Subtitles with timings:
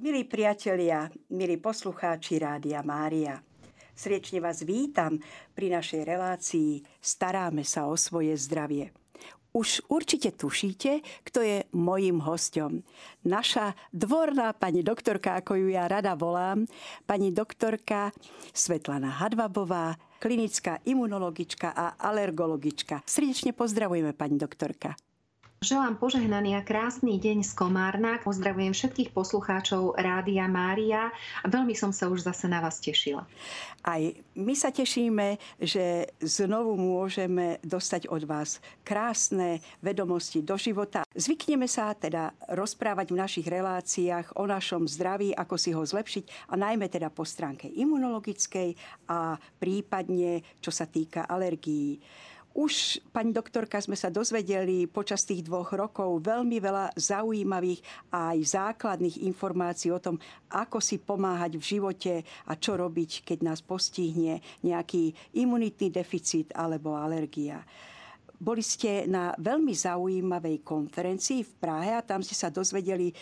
[0.00, 3.36] Milí priatelia, milí poslucháči Rádia Mária,
[3.92, 5.20] sriečne vás vítam
[5.52, 8.96] pri našej relácii Staráme sa o svoje zdravie.
[9.52, 12.80] Už určite tušíte, kto je mojím hostom.
[13.28, 16.64] Naša dvorná pani doktorka, ako ju ja rada volám,
[17.04, 18.08] pani doktorka
[18.56, 23.04] Svetlana Hadvabová, klinická imunologička a alergologička.
[23.04, 24.96] Srdečne pozdravujeme, pani doktorka.
[25.60, 28.16] Želám požehnaný a krásny deň z Komárna.
[28.24, 33.28] Pozdravujem všetkých poslucháčov Rádia Mária a veľmi som sa už zase na vás tešila.
[33.84, 34.00] Aj
[34.40, 41.04] my sa tešíme, že znovu môžeme dostať od vás krásne vedomosti do života.
[41.12, 46.56] Zvykneme sa teda rozprávať v našich reláciách o našom zdraví, ako si ho zlepšiť a
[46.56, 48.80] najmä teda po stránke imunologickej
[49.12, 52.00] a prípadne čo sa týka alergií.
[52.50, 58.38] Už, pani doktorka, sme sa dozvedeli počas tých dvoch rokov veľmi veľa zaujímavých a aj
[58.42, 60.18] základných informácií o tom,
[60.50, 62.14] ako si pomáhať v živote
[62.50, 67.62] a čo robiť, keď nás postihne nejaký imunitný deficit alebo alergia.
[68.40, 73.14] Boli ste na veľmi zaujímavej konferencii v Prahe a tam ste sa dozvedeli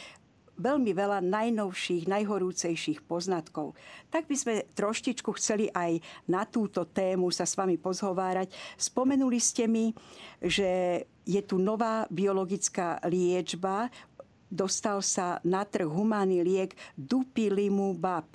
[0.58, 3.78] veľmi veľa najnovších, najhorúcejších poznatkov.
[4.10, 8.50] Tak by sme troštičku chceli aj na túto tému sa s vami pozhovárať.
[8.74, 9.94] Spomenuli ste mi,
[10.42, 13.88] že je tu nová biologická liečba
[14.48, 18.26] dostal sa na trh humánny liek Dupilimubab.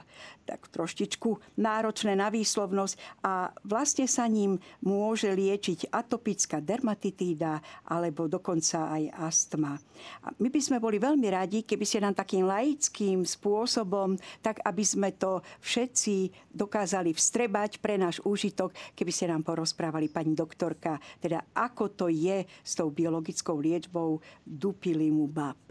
[0.44, 8.92] Tak troštičku náročné na výslovnosť a vlastne sa ním môže liečiť atopická dermatitída alebo dokonca
[8.92, 9.80] aj astma.
[10.22, 14.84] A my by sme boli veľmi radi, keby ste nám takým laickým spôsobom, tak aby
[14.84, 21.42] sme to všetci dokázali vstrebať pre náš úžitok, keby ste nám porozprávali, pani doktorka, teda
[21.56, 25.63] ako to je s tou biologickou liečbou Dupilimubab.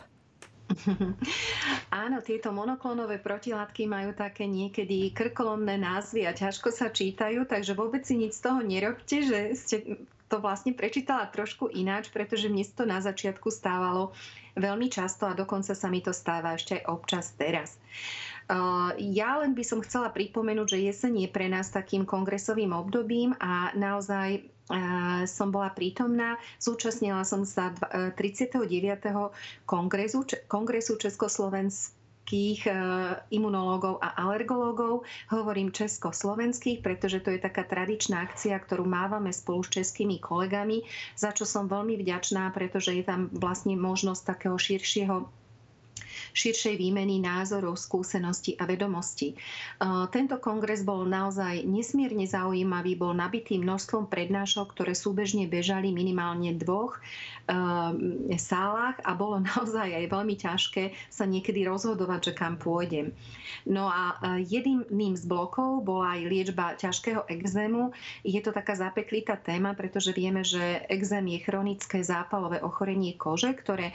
[2.04, 8.02] Áno, tieto monoklonové protilátky majú také niekedy krkolomné názvy a ťažko sa čítajú, takže vôbec
[8.06, 9.76] si nič z toho nerobte, že ste
[10.32, 14.16] to vlastne prečítala trošku ináč, pretože mne to na začiatku stávalo
[14.56, 17.76] veľmi často a dokonca sa mi to stáva ešte aj občas teraz.
[18.98, 23.72] Ja len by som chcela pripomenúť, že jeseň je pre nás takým kongresovým obdobím a
[23.76, 24.44] naozaj
[25.28, 26.40] som bola prítomná.
[26.58, 27.72] Zúčastnila som sa
[28.16, 28.66] 39.
[28.66, 29.10] E,
[29.68, 32.72] kongresu, kongresu československých e,
[33.34, 35.04] imunológov a alergológov.
[35.28, 40.84] Hovorím československých, pretože to je taká tradičná akcia, ktorú mávame spolu s českými kolegami,
[41.16, 45.41] za čo som veľmi vďačná, pretože je tam vlastne možnosť takého širšieho
[46.32, 49.32] širšej výmeny názorov, skúseností a vedomostí.
[49.32, 49.36] E,
[50.10, 56.98] tento kongres bol naozaj nesmierne zaujímavý, bol nabitý množstvom prednášok, ktoré súbežne bežali minimálne dvoch
[56.98, 57.00] e,
[58.40, 63.12] sálach a bolo naozaj aj veľmi ťažké sa niekedy rozhodovať, že kam pôjdem.
[63.68, 67.92] No a e, jedným z blokov bola aj liečba ťažkého exému.
[68.24, 73.92] Je to taká zapeklitá téma, pretože vieme, že exém je chronické zápalové ochorenie kože, ktoré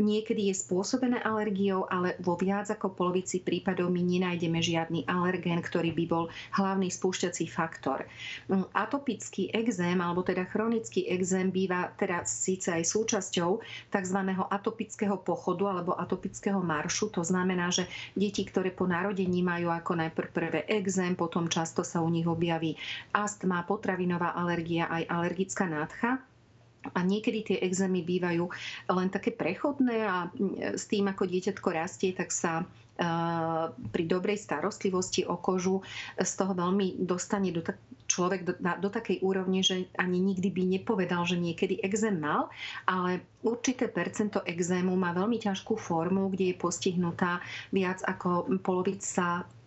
[0.00, 1.49] niekedy je spôsobené alergiou,
[1.90, 6.24] ale vo viac ako polovici prípadov my nenájdeme žiadny alergén, ktorý by bol
[6.54, 8.06] hlavný spúšťací faktor.
[8.46, 13.60] Mm, atopický exém, alebo teda chronický exém býva teda síce aj súčasťou
[13.90, 14.18] tzv.
[14.48, 17.10] atopického pochodu alebo atopického maršu.
[17.14, 22.00] To znamená, že deti, ktoré po narodení majú ako najprv prvé exém, potom často sa
[22.00, 22.78] u nich objaví
[23.10, 26.29] astma, potravinová alergia, aj alergická nádcha
[26.80, 28.48] a niekedy tie exémy bývajú
[28.88, 30.32] len také prechodné a
[30.74, 32.64] s tým, ako dieťatko rastie, tak sa
[33.90, 35.80] pri dobrej starostlivosti o kožu
[36.20, 37.64] z toho veľmi dostane do
[38.04, 42.52] človek do, do takej úrovne, že ani nikdy by nepovedal, že niekedy exém mal,
[42.84, 47.40] ale určité percento exému má veľmi ťažkú formu, kde je postihnutá
[47.72, 49.59] viac ako polovica E,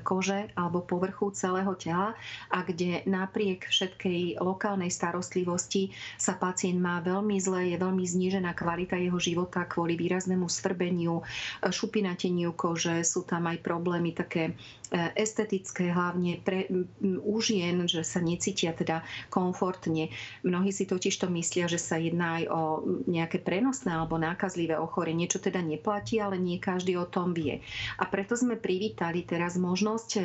[0.00, 2.16] kože alebo povrchu celého tela
[2.48, 8.96] a kde napriek všetkej lokálnej starostlivosti sa pacient má veľmi zle, je veľmi znížená kvalita
[8.96, 11.24] jeho života kvôli výraznému svrbeniu, e,
[11.68, 14.52] šupinateniu kože, sú tam aj problémy také e,
[14.92, 16.68] estetické, hlavne pre
[17.02, 20.08] u žien, že sa necítia teda komfortne.
[20.44, 22.60] Mnohí si totiž to myslia, že sa jedná aj o
[23.04, 27.60] nejaké prenosné alebo nákazlivé ochorenie, čo teda neplatí, ale nie každý o tom vie.
[28.00, 30.24] A preto sme privítali teraz možnosť eh,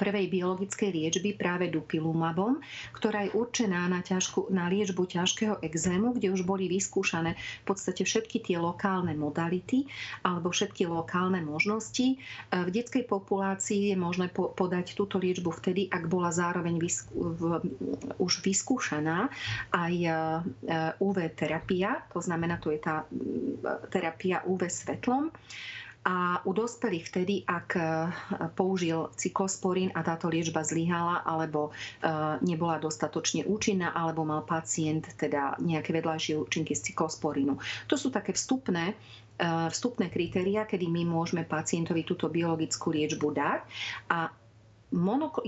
[0.00, 2.56] prvej biologickej liečby práve dupilumabom,
[2.96, 8.08] ktorá je určená na, ťažku, na liečbu ťažkého exému, kde už boli vyskúšané v podstate
[8.08, 9.84] všetky tie lokálne modality
[10.24, 12.16] alebo všetky lokálne možnosti.
[12.16, 17.42] Eh, v detskej populácii je možné podať túto liečbu vtedy, ak bola zároveň vyskú, v,
[18.16, 19.28] už vyskúšaná
[19.76, 20.16] aj eh,
[20.96, 23.04] UV terapia, to znamená, to je tá
[23.92, 25.28] terapia UV svetlom
[26.00, 27.76] a u dospelých vtedy, ak
[28.56, 31.76] použil cyklosporín a táto liečba zlyhala alebo
[32.40, 37.60] nebola dostatočne účinná alebo mal pacient teda nejaké vedľajšie účinky z cyklosporínu.
[37.92, 38.96] To sú také vstupné
[39.72, 43.60] vstupné kritéria, kedy my môžeme pacientovi túto biologickú liečbu dať
[44.12, 44.28] a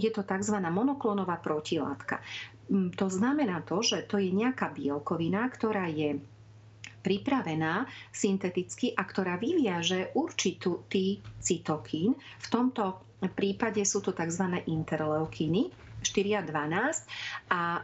[0.00, 0.56] je to tzv.
[0.64, 2.25] monoklonová protilátka.
[2.72, 6.25] To znamená to, že to je nejaká bielkovina, ktorá je
[7.02, 7.84] pripravená
[8.14, 12.14] synteticky a ktorá vyviaže určitú tý cytokín.
[12.16, 13.02] V tomto
[13.34, 14.62] prípade sú to tzv.
[14.66, 15.70] interleukiny,
[16.02, 17.82] 4 a 12, a, e,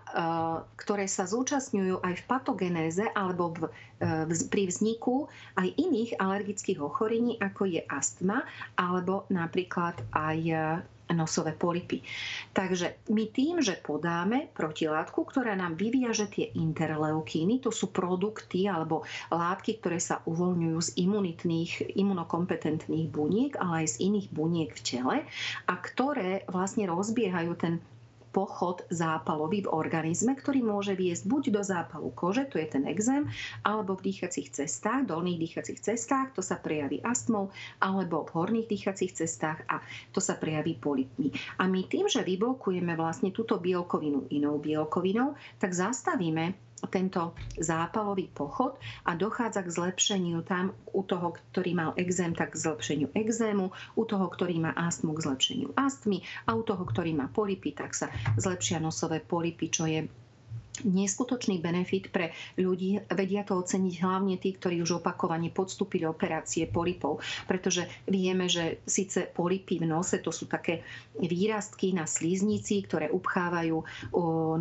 [0.74, 3.70] ktoré sa zúčastňujú aj v patogenéze alebo v,
[4.02, 8.42] e, v, pri vzniku aj iných alergických ochorení, ako je astma
[8.74, 10.38] alebo napríklad aj
[11.12, 12.04] nosové polipy.
[12.52, 19.04] Takže my tým, že podáme protilátku, ktorá nám vyviaže tie interleukíny, to sú produkty alebo
[19.32, 25.16] látky, ktoré sa uvoľňujú z imunitných, imunokompetentných buniek, ale aj z iných buniek v tele
[25.64, 27.80] a ktoré vlastne rozbiehajú ten
[28.38, 33.26] pochod zápalový v organizme, ktorý môže viesť buď do zápalu kože, to je ten exém,
[33.66, 37.50] alebo v dýchacích cestách, dolných dýchacích cestách, to sa prejaví astmou,
[37.82, 39.82] alebo v horných dýchacích cestách a
[40.14, 41.34] to sa prejaví polipmi.
[41.58, 48.78] A my tým, že vyblokujeme vlastne túto bielkovinu inou bielkovinou, tak zastavíme tento zápalový pochod
[49.02, 54.02] a dochádza k zlepšeniu tam u toho, ktorý mal exém, tak k zlepšeniu exému, u
[54.06, 58.06] toho, ktorý má astmu, k zlepšeniu astmy a u toho, ktorý má polipy, tak sa
[58.38, 60.06] zlepšia nosové polipy, čo je
[60.86, 63.02] neskutočný benefit pre ľudí.
[63.10, 67.18] Vedia to oceniť hlavne tí, ktorí už opakovane podstúpili operácie polipov,
[67.50, 70.86] pretože vieme, že síce polipy v nose to sú také
[71.18, 73.74] výrastky na slíznici, ktoré upchávajú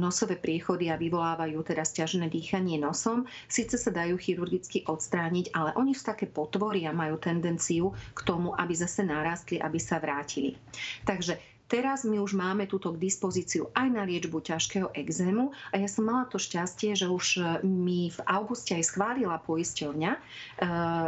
[0.01, 3.29] nosové priechody a vyvolávajú teda stiažené dýchanie nosom.
[3.45, 8.57] Síce sa dajú chirurgicky odstrániť, ale oni sú také potvory a majú tendenciu k tomu,
[8.57, 10.57] aby zase narastli, aby sa vrátili.
[11.05, 15.87] Takže Teraz my už máme túto k dispozíciu aj na liečbu ťažkého exému a ja
[15.91, 20.19] som mala to šťastie, že už e, mi v auguste aj schválila poisťovňa e,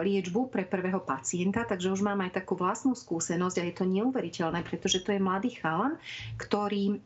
[0.04, 4.60] liečbu pre prvého pacienta, takže už mám aj takú vlastnú skúsenosť a je to neuveriteľné,
[4.68, 5.96] pretože to je mladý chalan,
[6.36, 7.00] ktorý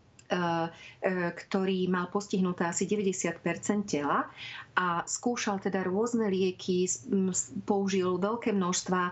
[1.12, 3.44] ktorý mal postihnuté asi 90%
[3.86, 4.26] tela
[4.74, 6.90] a skúšal teda rôzne lieky,
[7.70, 9.12] použil veľké množstva e,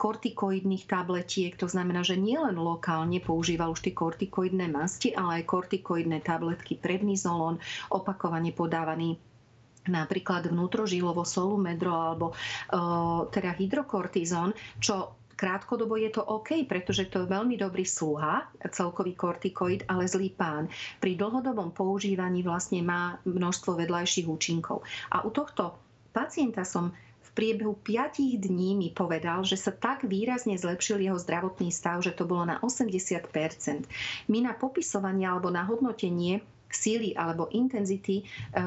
[0.00, 6.24] kortikoidných tabletiek, to znamená, že nielen lokálne používal už tie kortikoidné masti, ale aj kortikoidné
[6.24, 7.60] tabletky prednizolón,
[7.92, 9.20] opakovane podávaný
[9.86, 12.26] napríklad vnútrožilovo solumedro alebo
[13.30, 14.50] teda hydrokortizón,
[14.82, 20.32] čo Krátkodobo je to OK, pretože to je veľmi dobrý sluha, celkový kortikoid, ale zlý
[20.32, 20.72] pán.
[20.96, 24.80] Pri dlhodobom používaní vlastne má množstvo vedľajších účinkov.
[25.12, 25.76] A u tohto
[26.16, 26.96] pacienta som
[27.36, 32.24] priebehu 5 dní mi povedal, že sa tak výrazne zlepšil jeho zdravotný stav, že to
[32.24, 33.28] bolo na 80
[34.32, 36.40] My na popisovanie alebo na hodnotenie
[36.72, 38.62] síly alebo intenzity eh,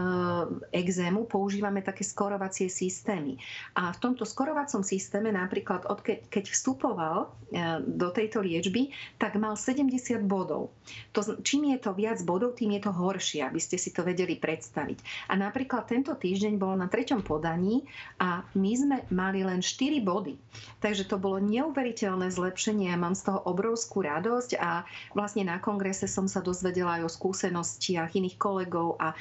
[0.72, 3.36] exému používame také skorovacie systémy.
[3.76, 9.96] A v tomto skorovacom systéme napríklad, keď vstupoval eh, do tejto liečby, tak mal 70
[10.24, 10.72] bodov.
[11.16, 14.38] To, čím je to viac bodov, tým je to horšie, aby ste si to vedeli
[14.38, 15.30] predstaviť.
[15.32, 17.84] A napríklad tento týždeň bol na treťom podaní
[18.22, 20.38] a my sme mali len 4 body.
[20.80, 24.84] Takže to bolo neuveriteľné zlepšenie mám z toho obrovskú radosť a
[25.16, 29.18] vlastne na kongrese som sa dozvedela aj o skúsenosti skúsenostiach iných kolegov a e,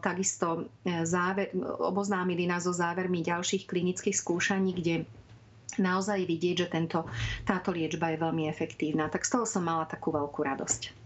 [0.00, 1.48] takisto e, záver,
[1.80, 4.94] oboznámili nás so závermi ďalších klinických skúšaní, kde
[5.80, 7.08] naozaj vidieť, že tento,
[7.42, 9.08] táto liečba je veľmi efektívna.
[9.08, 11.03] Tak z toho som mala takú veľkú radosť.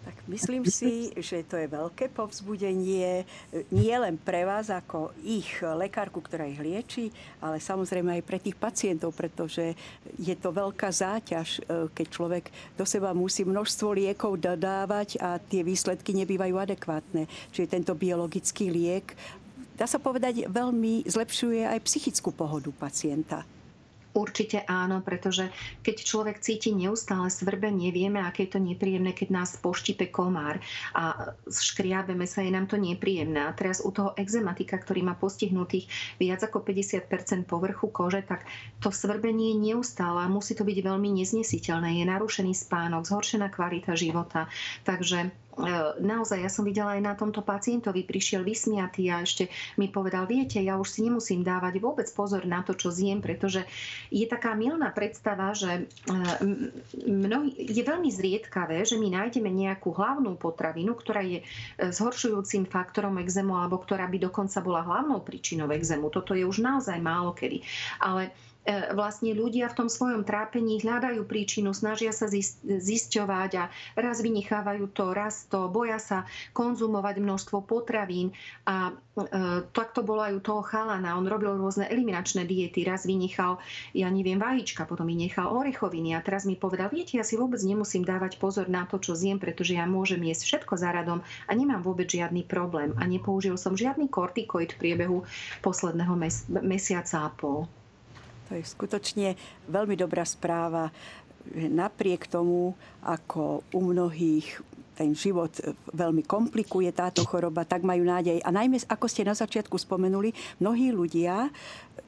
[0.00, 3.28] Tak myslím si, že to je veľké povzbudenie
[3.68, 8.56] nie len pre vás ako ich lekárku, ktorá ich lieči, ale samozrejme aj pre tých
[8.56, 9.76] pacientov, pretože
[10.16, 12.44] je to veľká záťaž, e, keď človek
[12.80, 17.28] do seba musí množstvo liekov dodávať a tie výsledky nebývajú adekvátne.
[17.52, 19.12] Čiže tento biologický liek
[19.76, 23.44] dá sa povedať, veľmi zlepšuje aj psychickú pohodu pacienta.
[24.10, 25.54] Určite áno, pretože
[25.86, 30.58] keď človek cíti neustále svrbenie, vieme, aké je to nepríjemné, keď nás poštipe komár
[30.98, 33.38] a škriabeme sa, je nám to nepríjemné.
[33.38, 35.86] A teraz u toho exematika, ktorý má postihnutých
[36.18, 38.50] viac ako 50% povrchu kože, tak
[38.82, 42.02] to svrbenie je neustále a musí to byť veľmi neznesiteľné.
[42.02, 44.50] Je narušený spánok, zhoršená kvalita života.
[44.82, 45.30] Takže
[46.00, 50.58] naozaj, ja som videla aj na tomto pacientovi, prišiel vysmiatý a ešte mi povedal, viete,
[50.60, 53.64] ja už si nemusím dávať vôbec pozor na to, čo zjem, pretože
[54.08, 56.12] je taká milná predstava, že e,
[57.06, 61.44] mnohý, je veľmi zriedkavé, že my nájdeme nejakú hlavnú potravinu, ktorá je e,
[61.78, 66.10] zhoršujúcim faktorom exému alebo ktorá by dokonca bola hlavnou príčinou exému.
[66.10, 67.62] Toto je už naozaj málo kedy.
[68.02, 73.64] Ale E, vlastne ľudia v tom svojom trápení hľadajú príčinu, snažia sa zisťovať a
[73.96, 78.36] raz vynechávajú to, raz to, boja sa konzumovať množstvo potravín
[78.68, 81.16] a e, tak to bolo aj u toho chalana.
[81.16, 83.56] On robil rôzne eliminačné diety, raz vynechal,
[83.96, 88.04] ja neviem, vajíčka, potom vynechal orechoviny a teraz mi povedal, viete, ja si vôbec nemusím
[88.04, 91.80] dávať pozor na to, čo zjem, pretože ja môžem jesť všetko za radom a nemám
[91.80, 95.24] vôbec žiadny problém a nepoužil som žiadny kortikoid v priebehu
[95.64, 97.64] posledného mes- mesiaca a pol.
[98.50, 99.38] To je skutočne
[99.70, 100.90] veľmi dobrá správa.
[101.54, 102.74] Napriek tomu,
[103.06, 104.58] ako u mnohých
[105.00, 105.48] ten život
[105.96, 108.44] veľmi komplikuje táto choroba, tak majú nádej.
[108.44, 111.48] A najmä, ako ste na začiatku spomenuli, mnohí ľudia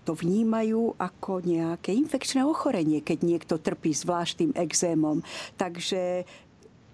[0.04, 5.24] to vnímajú ako nejaké infekčné ochorenie, keď niekto trpí zvláštnym exémom.
[5.56, 6.28] Takže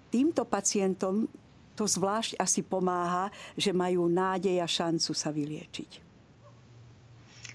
[0.07, 1.27] týmto pacientom
[1.75, 3.27] to zvlášť asi pomáha,
[3.59, 6.08] že majú nádej a šancu sa vyliečiť.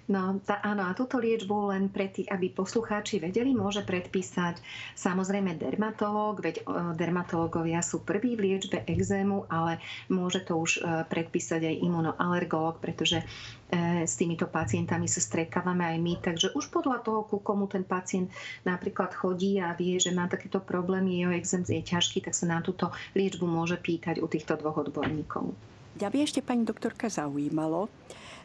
[0.04, 4.61] No tá, áno, a túto liečbu len pre tých, aby poslucháči vedeli, môže predpísať
[4.92, 6.61] samozrejme dermatológ, veď
[6.92, 9.80] dermatológovia sú prví v liečbe exému, ale
[10.12, 15.96] môže to už e, predpísať aj imunoalergolog, pretože e, s týmito pacientami sa stretávame aj
[15.96, 18.28] my, takže už podľa toho, ku komu ten pacient
[18.68, 22.61] napríklad chodí a vie, že má takéto problémy, jeho exém je ťažký, tak sa na
[22.61, 25.56] túto liečbu môže pýtať u týchto dvoch odborníkov.
[25.96, 27.88] Ja by ešte pani doktorka zaujímalo,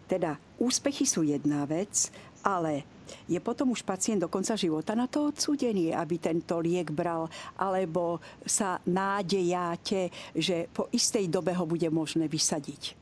[0.09, 2.09] teda úspechy sú jedna vec,
[2.41, 2.81] ale
[3.29, 8.21] je potom už pacient do konca života na to odsúdený, aby tento liek bral, alebo
[8.45, 12.97] sa nádejáte, že po istej dobe ho bude možné vysadiť?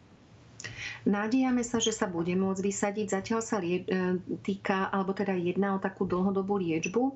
[1.08, 3.08] Nádejame sa, že sa bude môcť vysadiť.
[3.08, 7.04] Zatiaľ sa lie- e, týka, alebo teda jedná o takú dlhodobú liečbu.
[7.08, 7.14] E,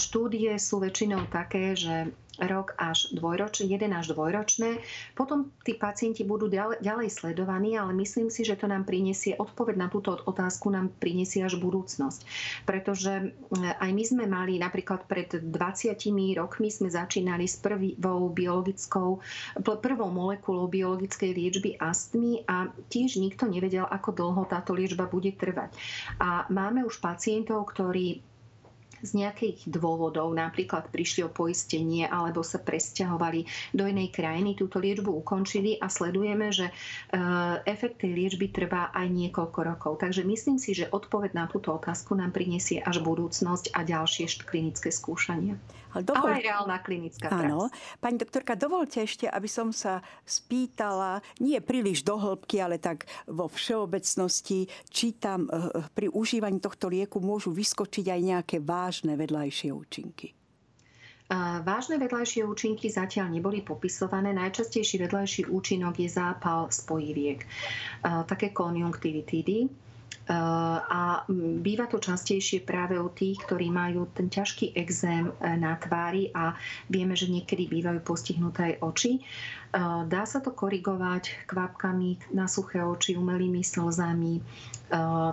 [0.00, 4.78] štúdie sú väčšinou také, že rok až dvojročné, jeden až dvojročné.
[5.18, 6.46] Potom tí pacienti budú
[6.78, 11.42] ďalej sledovaní, ale myslím si, že to nám prinesie, odpoveď na túto otázku nám prinesie
[11.42, 12.20] až budúcnosť.
[12.62, 15.98] Pretože eh, aj my sme mali napríklad pred 20
[16.38, 19.18] rokmi sme začínali s prvou biologickou,
[19.58, 25.74] prvou molekulou biologickej liečby astmy a tiež nikto nevedel, ako dlho táto liečba bude trvať.
[26.22, 28.22] A máme už pacientov, ktorí
[29.02, 35.10] z nejakých dôvodov, napríklad prišli o poistenie alebo sa presťahovali do inej krajiny, túto liečbu
[35.10, 36.72] ukončili a sledujeme, že e,
[37.66, 39.92] efekt tej liečby trvá aj niekoľko rokov.
[40.02, 44.92] Takže myslím si, že odpoveď na túto otázku nám prinesie až budúcnosť a ďalšie klinické
[44.92, 45.56] skúšania.
[45.96, 46.28] Ale, dovol...
[46.28, 47.72] Ale aj reálna klinická Áno.
[47.98, 53.48] Pani doktorka, dovolte ešte, aby som sa spýtala, nie príliš do hĺbky, ale tak vo
[53.48, 60.38] všeobecnosti, či tam eh, pri užívaní tohto lieku môžu vyskočiť aj nejaké vážne vedľajšie účinky.
[61.60, 64.32] Vážne vedľajšie účinky zatiaľ neboli popisované.
[64.32, 67.44] Najčastejší vedľajší účinok je zápal spojiviek.
[68.24, 69.68] Také konjunktivitidy
[70.28, 71.24] a
[71.64, 76.52] býva to častejšie práve u tých, ktorí majú ten ťažký exém e, na tvári a
[76.92, 79.24] vieme, že niekedy bývajú postihnuté aj oči.
[79.68, 84.40] E, dá sa to korigovať kvapkami na suché oči, umelými slzami,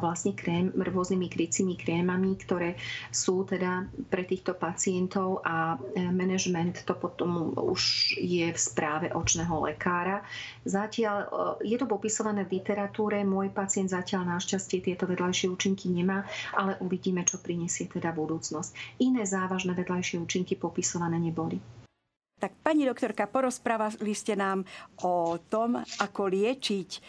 [0.03, 2.75] vlastne krém, rôznymi krycími krémami, ktoré
[3.07, 9.55] sú teda pre týchto pacientov a e, manažment to potom už je v správe očného
[9.63, 10.19] lekára.
[10.67, 11.17] Zatiaľ
[11.63, 17.23] je to popisované v literatúre, môj pacient zatiaľ našťastie tieto vedľajšie účinky nemá, ale uvidíme,
[17.23, 18.99] čo prinesie teda budúcnosť.
[18.99, 21.84] Iné závažné vedľajšie účinky popisované neboli.
[22.45, 24.61] Tak pani doktorka, porozprávali ste nám
[25.01, 27.01] o tom, ako liečiť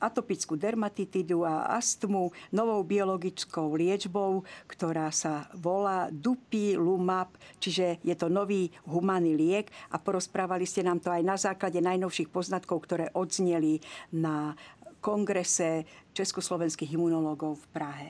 [0.00, 8.72] atopickú dermatitidu a astmu novou biologickou liečbou, ktorá sa volá Dupilumab, čiže je to nový
[8.88, 13.76] humánny liek a porozprávali ste nám to aj na základe najnovších poznatkov, ktoré odzneli
[14.08, 14.56] na
[15.04, 15.84] kongrese
[16.16, 18.08] československých imunológov v Prahe.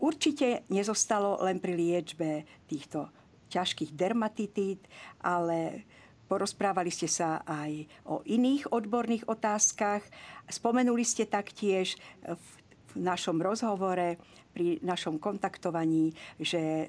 [0.00, 3.12] Určite nezostalo len pri liečbe týchto
[3.52, 4.80] ťažkých dermatitít,
[5.20, 5.84] ale
[6.32, 10.00] Porozprávali ste sa aj o iných odborných otázkach.
[10.48, 14.16] Spomenuli ste taktiež v našom rozhovore,
[14.56, 16.88] pri našom kontaktovaní, že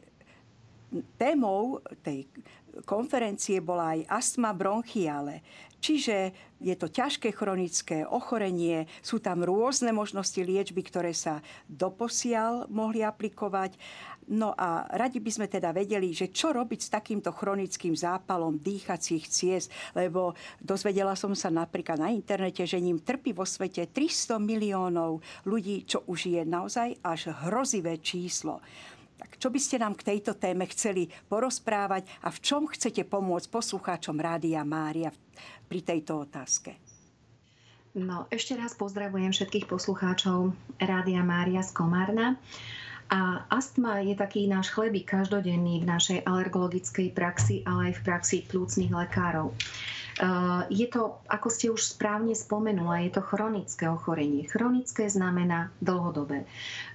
[1.20, 2.24] témou tej
[2.88, 5.44] konferencie bola aj astma bronchiale.
[5.84, 6.32] Čiže
[6.64, 13.76] je to ťažké chronické ochorenie, sú tam rôzne možnosti liečby, ktoré sa doposiaľ mohli aplikovať
[14.32, 19.28] No a radi by sme teda vedeli, že čo robiť s takýmto chronickým zápalom dýchacích
[19.28, 20.32] ciest, lebo
[20.64, 26.08] dozvedela som sa napríklad na internete, že ním trpí vo svete 300 miliónov ľudí, čo
[26.08, 28.64] už je naozaj až hrozivé číslo.
[29.18, 33.48] Tak čo by ste nám k tejto téme chceli porozprávať a v čom chcete pomôcť
[33.50, 35.14] poslucháčom Rádia Mária
[35.70, 36.76] pri tejto otázke?
[37.94, 42.42] No, ešte raz pozdravujem všetkých poslucháčov Rádia Mária z Komárna.
[43.14, 48.38] A astma je taký náš chlebík každodenný v našej alergologickej praxi, ale aj v praxi
[48.50, 49.54] plúcnych lekárov.
[50.14, 54.46] Eh, je to, ako ste už správne spomenula, je to chronické ochorenie.
[54.46, 56.46] Chronické znamená dlhodobé.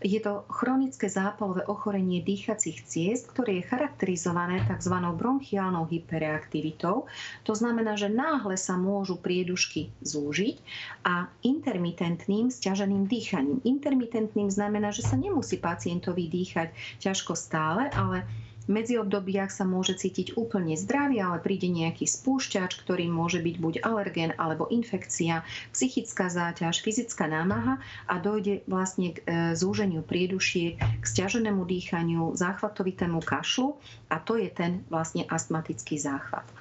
[0.06, 4.94] Je to chronické zápalové ochorenie dýchacích ciest, ktoré je charakterizované tzv.
[5.18, 7.10] bronchiálnou hyperreaktivitou.
[7.42, 10.62] To znamená, že náhle sa môžu priedušky zúžiť
[11.02, 13.58] a intermitentným stiaženým dýchaním.
[13.66, 16.70] Intermitentným znamená, že sa nemusí pacientovi dýchať
[17.02, 18.22] ťažko stále, ale
[18.68, 23.74] medzi obdobiach sa môže cítiť úplne zdravý, ale príde nejaký spúšťač, ktorý môže byť buď
[23.82, 31.04] alergén alebo infekcia, psychická záťaž, fyzická námaha a dojde vlastne k e, zúženiu priedušiek, k
[31.04, 33.74] stiaženému dýchaniu, záchvatovitému kašlu
[34.12, 36.44] a to je ten vlastne astmatický záchvat.
[36.44, 36.54] E,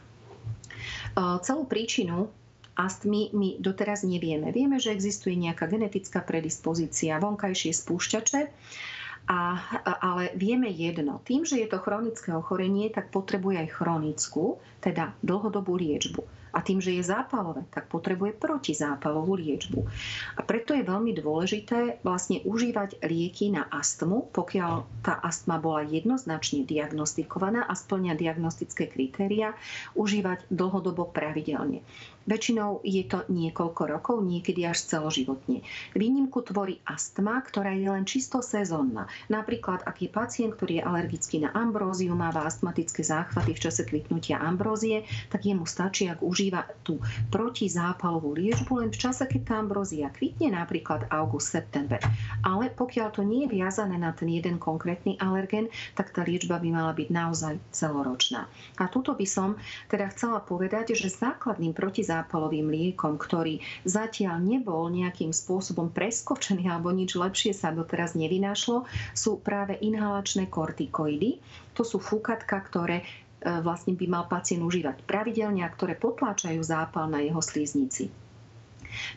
[1.43, 2.31] celú príčinu
[2.77, 4.53] astmy my doteraz nevieme.
[4.53, 8.41] Vieme, že existuje nejaká genetická predispozícia, vonkajšie spúšťače,
[9.27, 9.59] a,
[9.99, 11.19] ale vieme jedno.
[11.27, 16.23] Tým, že je to chronické ochorenie, tak potrebuje aj chronickú, teda dlhodobú liečbu.
[16.55, 19.83] A tým, že je zápalové, tak potrebuje protizápalovú liečbu.
[20.39, 26.65] A preto je veľmi dôležité vlastne užívať lieky na astmu, pokiaľ tá astma bola jednoznačne
[26.65, 29.53] diagnostikovaná a splňa diagnostické kritéria,
[29.93, 31.85] užívať dlhodobo pravidelne.
[32.27, 35.63] Väčšinou je to niekoľko rokov, niekedy až celoživotne.
[35.95, 39.07] Výnimku tvorí astma, ktorá je len čisto sezónna.
[39.31, 44.43] Napríklad, ak je pacient, ktorý je alergický na ambróziu, máva astmatické záchvaty v čase kvitnutia
[44.43, 46.99] ambrózie, tak jemu stačí, ak užíva tú
[47.31, 52.03] protizápalovú liečbu len v čase, keď tá ambrózia kvitne, napríklad august-september.
[52.43, 56.75] Ale pokiaľ to nie je viazané na ten jeden konkrétny alergen, tak tá liečba by
[56.75, 58.51] mala byť naozaj celoročná.
[58.83, 59.55] A tuto by som
[59.87, 66.89] teda chcela povedať, že základným protizápalovým zápalovým liekom, ktorý zatiaľ nebol nejakým spôsobom preskočený alebo
[66.89, 71.37] nič lepšie sa doteraz nevynášlo, sú práve inhalačné kortikoidy.
[71.77, 73.05] To sú fúkatka, ktoré e,
[73.61, 78.09] vlastne by mal pacient užívať pravidelne a ktoré potláčajú zápal na jeho slíznici.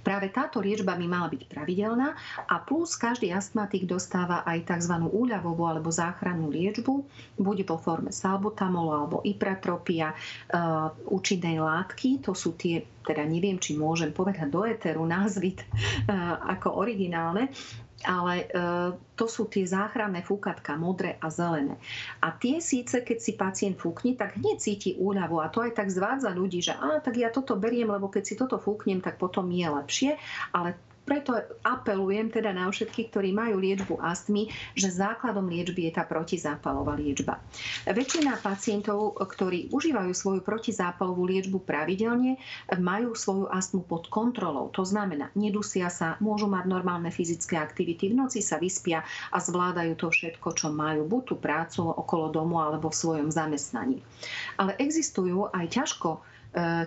[0.00, 2.14] Práve táto liečba by mala byť pravidelná
[2.46, 4.94] a plus každý astmatik dostáva aj tzv.
[5.10, 7.04] úľavovú alebo záchrannú liečbu,
[7.40, 13.80] buď vo forme salbutamolu alebo ipratropia, uh, účinnej látky, to sú tie teda neviem, či
[13.80, 17.48] môžem povedať do éteru názvy uh, ako originálne,
[18.04, 18.46] ale e,
[19.16, 21.76] to sú tie záchranné fúkatka, modré a zelené.
[22.24, 25.92] A tie síce, keď si pacient fúkne, tak hneď cíti úľavu a to aj tak
[25.92, 29.48] zvádza ľudí, že á, tak ja toto beriem, lebo keď si toto fúknem, tak potom
[29.52, 30.10] je lepšie,
[30.56, 31.34] ale preto
[31.66, 34.46] apelujem teda na všetkých, ktorí majú liečbu astmy,
[34.78, 37.42] že základom liečby je tá protizápalová liečba.
[37.88, 42.38] Väčšina pacientov, ktorí užívajú svoju protizápalovú liečbu pravidelne,
[42.78, 44.70] majú svoju astmu pod kontrolou.
[44.76, 49.02] To znamená, nedusia sa, môžu mať normálne fyzické aktivity, v noci sa vyspia
[49.34, 53.98] a zvládajú to všetko, čo majú, buď tú prácu okolo domu alebo v svojom zamestnaní.
[54.60, 56.22] Ale existujú aj ťažko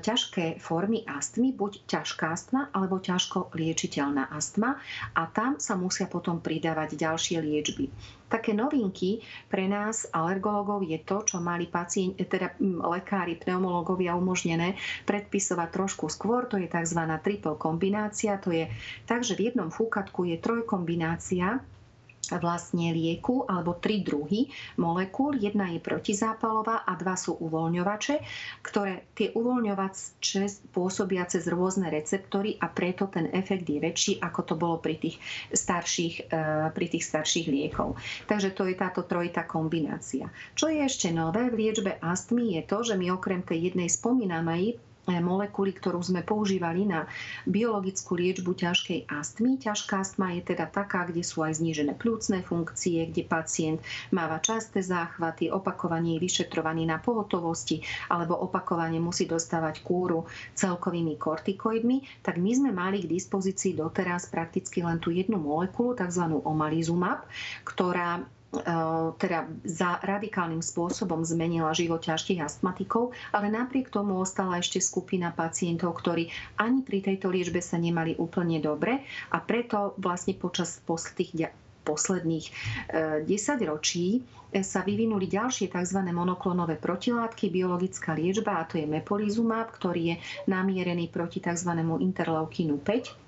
[0.03, 4.75] ťažké formy astmy, buď ťažká astma alebo ťažko liečiteľná astma
[5.15, 7.87] a tam sa musia potom pridávať ďalšie liečby.
[8.27, 14.73] Také novinky pre nás alergologov je to, čo mali pacienti, teda lekári, pneumológovia umožnené
[15.05, 16.99] predpisovať trošku skôr, to je tzv.
[17.21, 18.67] triple kombinácia, to je
[19.05, 21.61] tak, že v jednom fúkatku je trojkombinácia
[22.31, 24.47] vlastne lieku alebo tri druhy
[24.79, 25.35] molekúl.
[25.35, 28.15] Jedna je protizápalová a dva sú uvoľňovače,
[28.63, 34.53] ktoré tie uvoľňovače pôsobia cez rôzne receptory a preto ten efekt je väčší, ako to
[34.55, 35.19] bolo pri tých
[35.51, 37.99] starších, eh, pri tých starších liekov.
[38.31, 40.31] Takže to je táto trojitá kombinácia.
[40.55, 44.79] Čo je ešte nové v liečbe astmy je to, že my okrem tej jednej spomínanej
[44.92, 47.03] E, molekuly, ktorú sme používali na
[47.43, 49.59] biologickú liečbu ťažkej astmy.
[49.59, 53.79] Ťažká astma je teda taká, kde sú aj znížené plúcne funkcie, kde pacient
[54.15, 60.23] máva časté záchvaty, opakovanie je vyšetrovaný na pohotovosti alebo opakovane musí dostávať kúru
[60.55, 66.39] celkovými kortikoidmi, tak my sme mali k dispozícii doteraz prakticky len tú jednu molekulu, tzv.
[66.47, 67.27] omalizumab,
[67.67, 68.23] ktorá
[69.17, 75.97] teda za radikálnym spôsobom zmenila život ťažkých astmatikov, ale napriek tomu ostala ešte skupina pacientov,
[75.97, 76.29] ktorí
[76.61, 79.01] ani pri tejto liečbe sa nemali úplne dobre
[79.33, 82.47] a preto vlastne počas posledných posledných
[83.27, 85.99] 10 eh, ročí eh, sa vyvinuli ďalšie tzv.
[86.15, 90.15] monoklonové protilátky, biologická liečba, a to je mepolizumab, ktorý je
[90.47, 91.75] namierený proti tzv.
[91.83, 93.22] interleukínu 5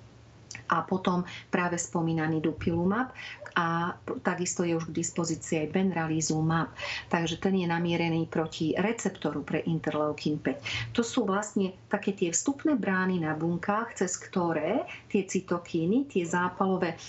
[0.69, 3.13] a potom práve spomínaný dupilumab
[3.55, 6.69] a takisto je už k dispozícii aj benralizumab.
[7.07, 10.91] Takže ten je namierený proti receptoru pre interleukin 5.
[10.91, 16.99] To sú vlastne také tie vstupné brány na bunkách, cez ktoré tie cytokíny, tie zápalové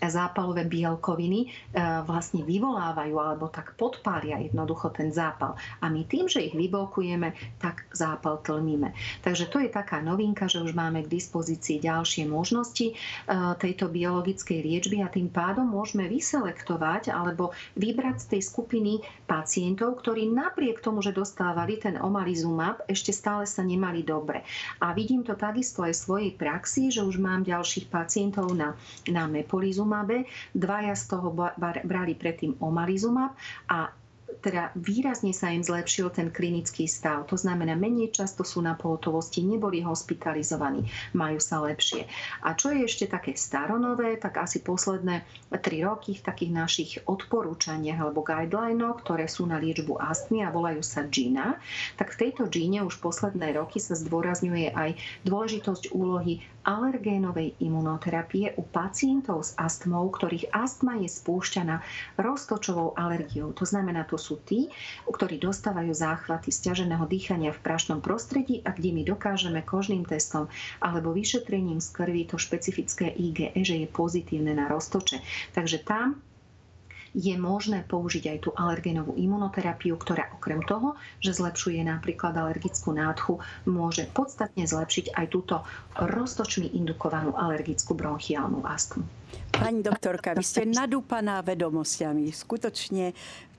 [0.00, 1.48] zápalové bielkoviny e,
[2.04, 5.56] vlastne vyvolávajú alebo tak podpália jednoducho ten zápal.
[5.80, 8.92] A my tým, že ich vyblokujeme, tak zápal tlmíme.
[9.22, 12.94] Takže to je taká novinka, že už máme k dispozícii ďalšie možnosti e,
[13.60, 18.92] tejto biologickej liečby a tým pádom môžeme vyselektovať alebo vybrať z tej skupiny
[19.24, 24.44] pacientov, ktorí napriek tomu, že dostávali ten omalizumab, ešte stále sa nemali dobre.
[24.84, 28.76] A vidím to takisto aj v svojej praxi, že už mám ďalších pacientov na,
[29.08, 29.24] na
[29.74, 30.24] mepolizumabe.
[30.54, 31.34] Dvaja z toho
[31.82, 33.34] brali predtým omalizumab
[33.66, 33.90] a
[34.44, 37.24] teda výrazne sa im zlepšil ten klinický stav.
[37.32, 40.84] To znamená, menej často sú na pohotovosti, neboli hospitalizovaní,
[41.16, 42.04] majú sa lepšie.
[42.44, 45.24] A čo je ešte také staronové, tak asi posledné
[45.64, 50.84] tri roky v takých našich odporúčaniach alebo guidelinoch, ktoré sú na liečbu astmy a volajú
[50.84, 51.56] sa GINA,
[51.96, 54.90] tak v tejto GINE už posledné roky sa zdôrazňuje aj
[55.24, 61.84] dôležitosť úlohy alergénovej imunoterapie u pacientov s astmou, ktorých astma je spúšťaná
[62.16, 63.52] roztočovou alergiou.
[63.52, 64.72] To znamená, to sú tí,
[65.04, 70.48] ktorí dostávajú záchvaty stiaženého dýchania v prašnom prostredí a kde my dokážeme kožným testom
[70.80, 75.20] alebo vyšetrením z krvi to špecifické IgE, že je pozitívne na roztoče.
[75.52, 76.24] Takže tam
[77.14, 83.38] je možné použiť aj tú alergénovú imunoterapiu, ktorá okrem toho, že zlepšuje napríklad alergickú nádchu,
[83.70, 85.62] môže podstatne zlepšiť aj túto
[85.94, 89.06] roztočmi indukovanú alergickú bronchiálnu astmu.
[89.54, 92.34] Pani doktorka, vy ste nadúpaná vedomosťami.
[92.34, 93.14] Skutočne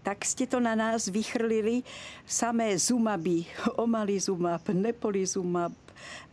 [0.05, 1.81] tak ste to na nás vychrlili.
[2.29, 5.73] Samé zumaby, omalizumab, nepolizumab,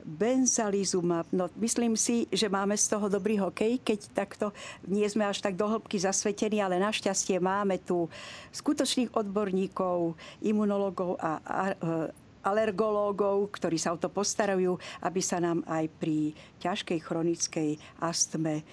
[0.05, 1.25] benzalizumab.
[1.33, 4.53] No, myslím si, že máme z toho dobrý hokej, keď takto
[4.85, 8.13] nie sme až tak do hĺbky zasvetení, ale našťastie máme tu
[8.53, 15.63] skutočných odborníkov, imunologov a, a, a alergológov, ktorí sa o to postarajú, aby sa nám
[15.65, 17.71] aj pri ťažkej chronickej
[18.03, 18.67] astme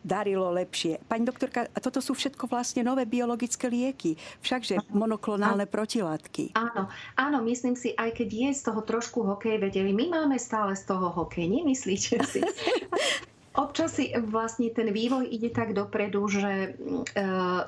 [0.00, 1.00] darilo lepšie.
[1.06, 6.56] Pani doktorka, toto sú všetko vlastne nové biologické lieky, všakže monoklonálne protilátky.
[6.56, 10.74] Áno, áno, myslím si, aj keď je z toho trošku hokej, vedeli, my máme stále
[10.74, 12.40] z toho hokej, nemyslíte si?
[13.60, 16.68] Občas si vlastne ten vývoj ide tak dopredu, že e,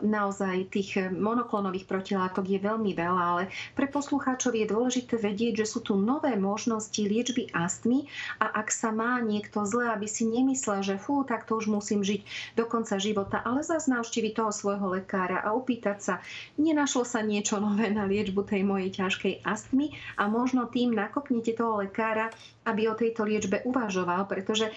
[0.00, 3.42] naozaj tých monoklonových protilátok je veľmi veľa, ale
[3.76, 8.08] pre poslucháčov je dôležité vedieť, že sú tu nové možnosti liečby astmy
[8.40, 12.00] a ak sa má niekto zle, aby si nemyslel, že fú, tak to už musím
[12.00, 16.14] žiť do konca života, ale zase navštíviť toho svojho lekára a opýtať sa,
[16.56, 21.84] nenašlo sa niečo nové na liečbu tej mojej ťažkej astmy a možno tým nakopnite toho
[21.84, 24.70] lekára, aby o tejto liečbe uvažoval, pretože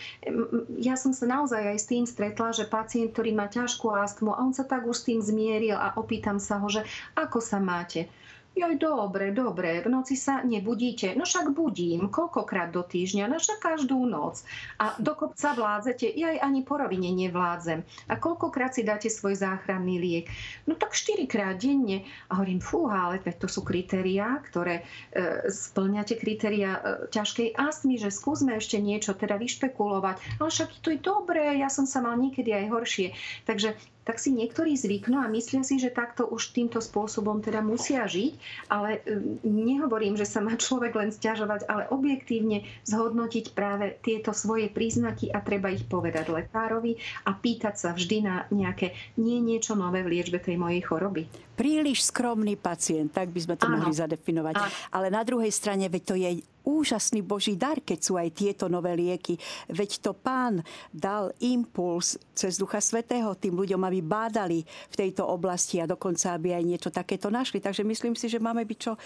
[0.82, 4.42] ja som sa naozaj aj s tým stretla, že pacient, ktorý má ťažkú astmu a
[4.42, 6.82] on sa tak už s tým zmieril a opýtam sa ho, že
[7.14, 8.10] ako sa máte.
[8.56, 11.12] Joj, dobre, dobre, v noci sa nebudíte.
[11.20, 14.48] No však budím, koľkokrát do týždňa, no však každú noc.
[14.80, 17.84] A do kopca vládzete, ja aj ani po rovine nevládzem.
[18.08, 20.32] A koľkokrát si dáte svoj záchranný liek?
[20.72, 22.08] No tak štyrikrát denne.
[22.32, 28.08] A hovorím, fúha, ale to sú kritériá, ktoré e, splňate kritériá e, ťažkej astmy, že
[28.08, 30.40] skúsme ešte niečo teda vyšpekulovať.
[30.40, 33.08] Ale však to je dobré, ja som sa mal niekedy aj horšie.
[33.44, 38.06] Takže tak si niektorí zvyknú a myslia si, že takto už týmto spôsobom teda musia
[38.06, 38.34] žiť,
[38.70, 44.70] ale um, nehovorím, že sa má človek len stiažovať, ale objektívne zhodnotiť práve tieto svoje
[44.70, 50.06] príznaky a treba ich povedať lekárovi a pýtať sa vždy na nejaké nie niečo nové
[50.06, 51.26] v liečbe tej mojej choroby.
[51.58, 53.82] Príliš skromný pacient, tak by sme to Áno.
[53.82, 54.56] mohli zadefinovať.
[54.60, 54.70] Áno.
[54.94, 56.30] Ale na druhej strane, veď to je
[56.66, 59.38] úžasný Boží dar, keď sú aj tieto nové lieky.
[59.70, 65.80] Veď to pán dal impuls cez Ducha Svetého tým ľuďom, aby bádali v tejto oblasti
[65.80, 67.62] a dokonca, aby aj niečo takéto našli.
[67.62, 68.98] Takže myslím si, že máme byť čo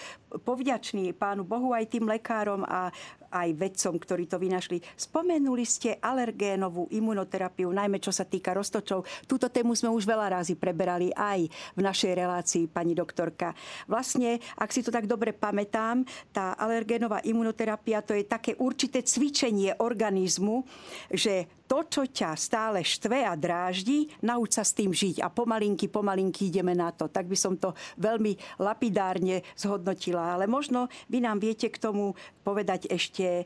[0.41, 2.89] povďační pánu Bohu aj tým lekárom a
[3.31, 4.81] aj vedcom, ktorí to vynašli.
[4.97, 9.05] Spomenuli ste alergénovú imunoterapiu, najmä čo sa týka roztočov.
[9.29, 13.53] Túto tému sme už veľa razy preberali aj v našej relácii, pani doktorka.
[13.85, 19.77] Vlastne, ak si to tak dobre pamätám, tá alergénová imunoterapia to je také určité cvičenie
[19.77, 20.65] organizmu,
[21.13, 25.85] že to, čo ťa stále štve a dráždi, nauč sa s tým žiť a pomalinky,
[25.85, 27.05] pomalinky ideme na to.
[27.13, 30.33] Tak by som to veľmi lapidárne zhodnotila.
[30.33, 33.45] Ale možno vy nám viete k tomu povedať ešte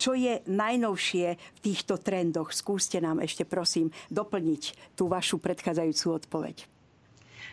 [0.00, 2.56] čo je najnovšie v týchto trendoch?
[2.56, 6.79] Skúste nám ešte prosím doplniť tú vašu predchádzajúcu odpoveď.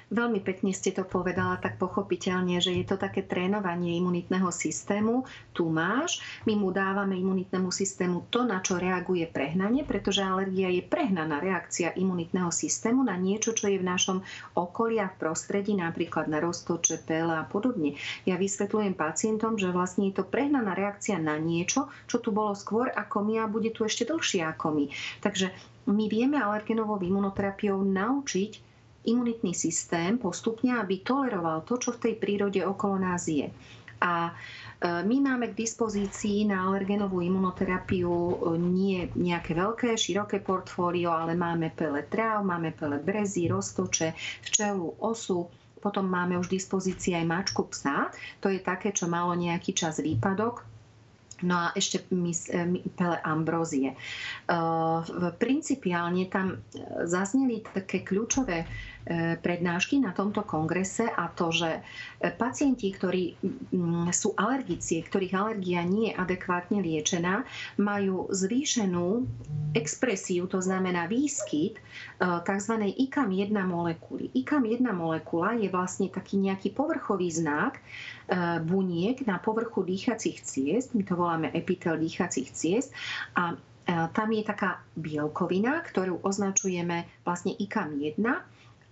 [0.07, 5.27] Veľmi pekne ste to povedala tak pochopiteľne, že je to také trénovanie imunitného systému.
[5.51, 10.79] Tu máš, my mu dávame imunitnému systému to, na čo reaguje prehnanie, pretože alergia je
[10.79, 14.23] prehnaná reakcia imunitného systému na niečo, čo je v našom
[14.55, 17.99] okolí a v prostredí, napríklad na roztoče, pele a podobne.
[18.23, 22.87] Ja vysvetľujem pacientom, že vlastne je to prehnaná reakcia na niečo, čo tu bolo skôr
[22.95, 24.85] ako my a bude tu ešte dlhšie ako my.
[25.19, 25.51] Takže
[25.91, 28.66] my vieme alergenovou imunoterapiou naučiť
[29.07, 33.47] imunitný systém postupne, aby toleroval to, čo v tej prírode okolo nás je.
[33.97, 34.31] A e,
[35.03, 41.73] my máme k dispozícii na alergenovú imunoterapiu e, nie nejaké veľké, široké portfólio, ale máme
[41.73, 44.13] pele tráv, máme pele brezy, roztoče,
[44.45, 45.49] včelu, osu,
[45.81, 48.13] potom máme už v dispozícii aj mačku psa.
[48.43, 50.77] To je také, čo malo nejaký čas výpadok
[51.45, 52.01] No a ešte
[52.97, 53.93] pele ambrózie.
[55.37, 56.57] Principiálne tam
[57.05, 58.96] zazneli také kľúčové E,
[59.39, 61.79] prednášky na tomto kongrese a to, že
[62.35, 63.39] pacienti, ktorí
[63.71, 67.47] mm, sú alergici, ktorých alergia nie je adekvátne liečená,
[67.79, 69.23] majú zvýšenú
[69.77, 71.81] expresiu, to znamená výskyt e,
[72.19, 72.73] tzv.
[73.07, 74.27] ICAM-1 molekuly.
[74.35, 77.81] ICAM-1 molekula je vlastne taký nejaký povrchový znak e,
[78.59, 82.91] buniek na povrchu dýchacích ciest, my to voláme epitel dýchacích ciest
[83.39, 83.55] a
[83.87, 88.19] tam je taká bielkovina, ktorú označujeme vlastne ICAM-1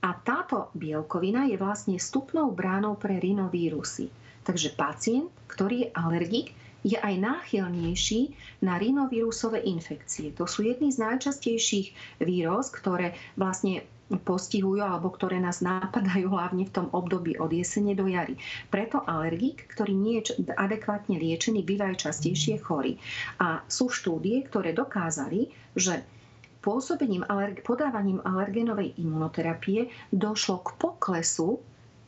[0.05, 4.13] a táto bielkovina je vlastne vstupnou bránou pre rinovírusy.
[4.45, 6.53] Takže pacient, ktorý je alergik,
[6.85, 10.29] je aj náchylnejší na rinovírusové infekcie.
[10.37, 16.75] To sú jedny z najčastejších víros, ktoré vlastne postihujú alebo ktoré nás nápadajú hlavne v
[16.77, 18.37] tom období od jesene do jary.
[18.69, 23.01] Preto alergik, ktorý nie je adekvátne liečený, býva aj častejšie chorý.
[23.41, 26.05] A sú štúdie, ktoré dokázali, že
[26.65, 27.21] pôsobením,
[27.61, 31.61] podávaním alergenovej imunoterapie došlo k poklesu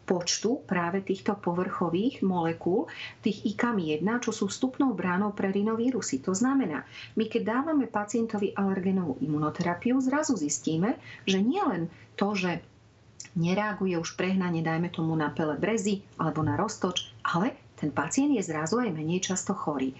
[0.08, 2.88] počtu práve týchto povrchových molekúl,
[3.20, 6.24] tých ICAM-1, čo sú vstupnou bránou pre rinovírusy.
[6.24, 6.88] To znamená,
[7.20, 10.96] my keď dávame pacientovi alergenovú imunoterapiu, zrazu zistíme,
[11.28, 12.63] že nielen to, že
[13.36, 18.42] nereaguje už prehnanie, dajme tomu na pele brezy alebo na roztoč, ale ten pacient je
[18.42, 19.94] zrazu aj menej často chorý.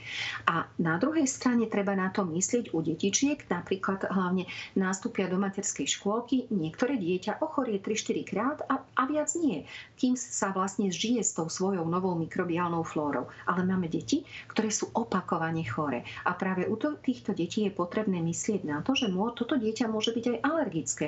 [0.50, 5.86] A na druhej strane treba na to myslieť u detičiek, napríklad hlavne nástupia do materskej
[5.86, 9.70] škôlky, niektoré dieťa ochorie 3-4 krát a, a viac nie,
[10.02, 13.30] kým sa vlastne žije s tou svojou novou mikrobiálnou flórou.
[13.46, 16.02] Ale máme deti, ktoré sú opakovane chore.
[16.26, 20.18] A práve u to, týchto detí je potrebné myslieť na to, že toto dieťa môže
[20.18, 21.06] byť aj alergické.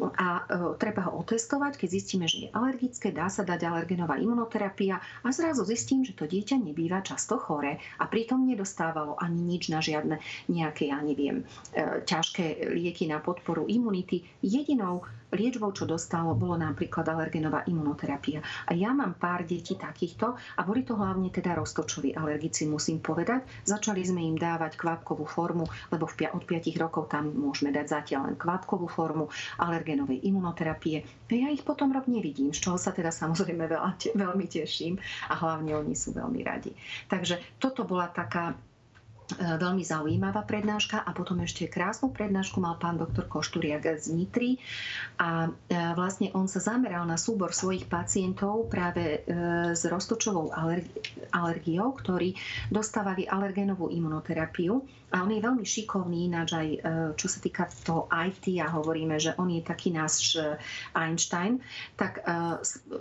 [0.00, 5.02] A e, treba ho otestovať, keď zistíme, že je alergické, dá sa dať alergenová imunoterapia
[5.20, 9.82] a zrazu zistím, že to dieťa nebýva často chore a pritom nedostávalo ani nič na
[9.82, 11.42] žiadne nejaké, ja neviem,
[11.74, 14.22] e, ťažké lieky na podporu imunity.
[14.38, 15.02] Jedinou
[15.36, 18.40] liečbou, čo dostalo, bolo napríklad alergenová imunoterapia.
[18.66, 23.44] A ja mám pár detí takýchto a boli to hlavne teda roztočoví alergici, musím povedať.
[23.68, 28.36] Začali sme im dávať kvapkovú formu, lebo od 5 rokov tam môžeme dať zatiaľ len
[28.40, 29.28] kvapkovú formu
[29.60, 31.04] alergenovej imunoterapie.
[31.04, 34.96] A ja ich potom rok nevidím, z čoho sa teda samozrejme veľa, veľmi teším
[35.28, 36.72] a hlavne oni sú veľmi radi.
[37.06, 38.56] Takže toto bola taká
[39.34, 41.02] veľmi zaujímavá prednáška.
[41.02, 44.62] A potom ešte krásnu prednášku mal pán doktor Košturiak z Nitry.
[45.18, 49.28] A e, vlastne on sa zameral na súbor svojich pacientov práve e,
[49.74, 50.54] s roztočovou
[51.34, 52.38] alergiou, ktorí
[52.70, 54.78] dostávali alergénovú imunoterapiu.
[55.14, 56.68] A on je veľmi šikovný, ináč aj
[57.14, 60.34] čo sa týka toho IT a hovoríme, že on je taký náš
[60.98, 61.62] Einstein,
[61.94, 62.26] tak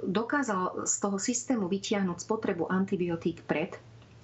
[0.06, 3.74] dokázal z toho systému vytiahnuť spotrebu antibiotík pred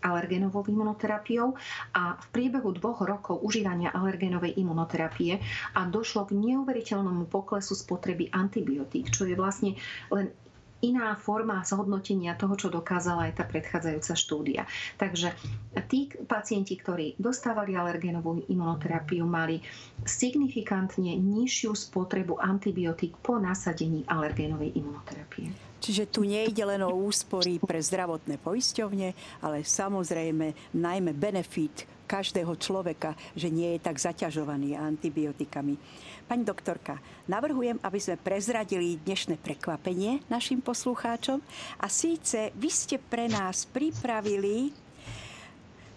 [0.01, 1.53] alergénovou imunoterapiou
[1.93, 5.39] a v priebehu dvoch rokov užívania alergénovej imunoterapie
[5.77, 9.77] a došlo k neuveriteľnému poklesu spotreby antibiotík, čo je vlastne
[10.09, 10.33] len
[10.81, 14.63] iná forma zhodnotenia toho, čo dokázala aj tá predchádzajúca štúdia.
[14.97, 15.33] Takže
[15.87, 19.61] tí pacienti, ktorí dostávali alergénovú imunoterapiu, mali
[20.03, 25.53] signifikantne nižšiu spotrebu antibiotík po nasadení alergénovej imunoterapie.
[25.81, 33.15] Čiže tu nejde len o úspory pre zdravotné poisťovne, ale samozrejme najmä benefit každého človeka,
[33.31, 35.79] že nie je tak zaťažovaný antibiotikami.
[36.27, 36.99] Pani doktorka,
[37.31, 41.39] navrhujem, aby sme prezradili dnešné prekvapenie našim poslucháčom
[41.79, 44.75] a síce vy ste pre nás pripravili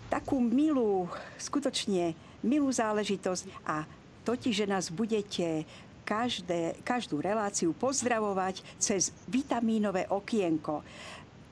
[0.06, 2.14] takú milú, skutočne
[2.46, 3.82] milú záležitosť a
[4.22, 5.66] totiž, že nás budete
[6.06, 10.84] každé, každú reláciu pozdravovať cez vitamínové okienko.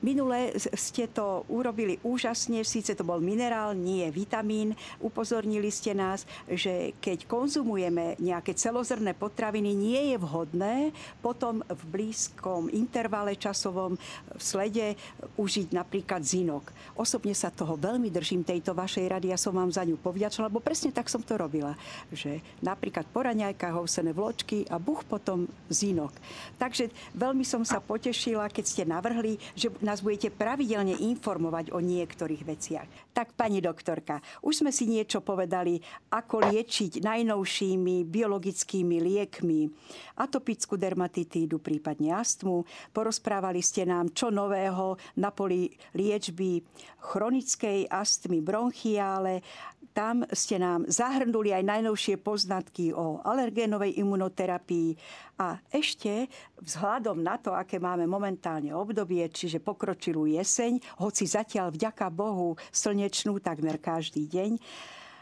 [0.03, 4.75] Minule ste to urobili úžasne, síce to bol minerál, nie vitamín.
[4.99, 10.91] Upozornili ste nás, že keď konzumujeme nejaké celozrné potraviny, nie je vhodné
[11.23, 13.95] potom v blízkom intervale časovom
[14.35, 14.99] v slede
[15.39, 16.75] užiť napríklad zinok.
[16.99, 20.59] Osobne sa toho veľmi držím tejto vašej rady, ja som vám za ňu povďačila, lebo
[20.59, 21.79] presne tak som to robila.
[22.11, 26.11] Že napríklad po raňajkách ovsené vločky a buch potom zinok.
[26.59, 32.41] Takže veľmi som sa potešila, keď ste navrhli, že nás budete pravidelne informovať o niektorých
[32.49, 33.13] veciach.
[33.13, 35.77] Tak, pani doktorka, už sme si niečo povedali,
[36.09, 39.69] ako liečiť najnovšími biologickými liekmi
[40.17, 42.65] atopickú dermatitídu, prípadne astmu.
[42.89, 46.65] Porozprávali ste nám, čo nového na poli liečby
[47.13, 49.45] chronickej astmy bronchiále
[49.93, 54.97] tam ste nám zahrnuli aj najnovšie poznatky o alergénovej imunoterapii
[55.37, 56.27] a ešte
[56.57, 63.37] vzhľadom na to, aké máme momentálne obdobie, čiže pokročilú jeseň, hoci zatiaľ vďaka Bohu slnečnú
[63.37, 64.57] takmer každý deň,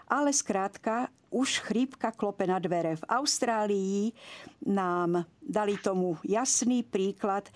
[0.08, 3.00] ale skrátka už chrípka klope na dvere.
[3.00, 4.12] V Austrálii
[4.68, 7.48] nám dali tomu jasný príklad.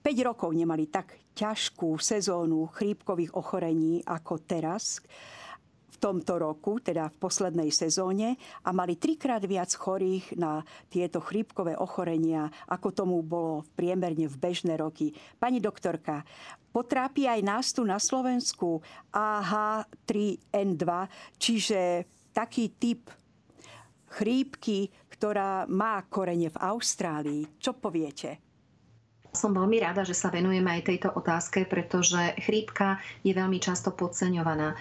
[0.00, 5.04] 5 rokov nemali tak ťažkú sezónu chrípkových ochorení ako teraz
[6.04, 10.60] tomto roku, teda v poslednej sezóne a mali trikrát viac chorých na
[10.92, 15.16] tieto chrípkové ochorenia, ako tomu bolo v priemerne v bežné roky.
[15.40, 16.20] Pani doktorka,
[16.76, 18.84] potrápi aj nás tu na Slovensku
[19.16, 20.84] AH3N2,
[21.40, 22.04] čiže
[22.36, 23.08] taký typ
[24.12, 27.48] chrípky, ktorá má korene v Austrálii.
[27.56, 28.43] Čo poviete?
[29.34, 34.72] Som veľmi rada, že sa venujeme aj tejto otázke, pretože chrípka je veľmi často podceňovaná.
[34.72, 34.76] E,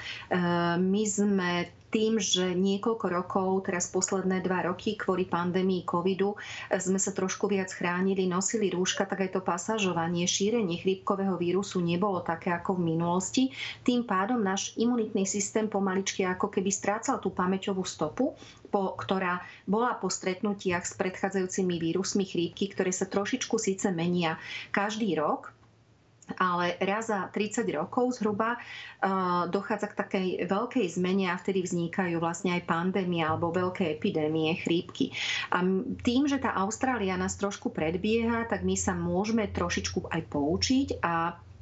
[0.78, 1.52] my sme
[1.94, 6.34] tým, že niekoľko rokov, teraz posledné dva roky kvôli pandémii covidu
[6.74, 12.26] sme sa trošku viac chránili, nosili rúška, tak aj to pasažovanie, šírenie chrípkového vírusu nebolo
[12.26, 13.44] také ako v minulosti.
[13.86, 18.34] Tým pádom náš imunitný systém pomaličky ako keby strácal tú pamäťovú stopu,
[18.74, 24.42] po, ktorá bola po stretnutiach s predchádzajúcimi vírusmi chrípky, ktoré sa trošičku síce menia
[24.74, 25.54] každý rok,
[26.38, 32.18] ale raz za 30 rokov zhruba uh, dochádza k takej veľkej zmene a vtedy vznikajú
[32.18, 35.12] vlastne aj pandémie alebo veľké epidémie, chrípky.
[35.52, 35.62] A
[36.02, 41.14] tým, že tá Austrália nás trošku predbieha, tak my sa môžeme trošičku aj poučiť a
[41.34, 41.53] Eh,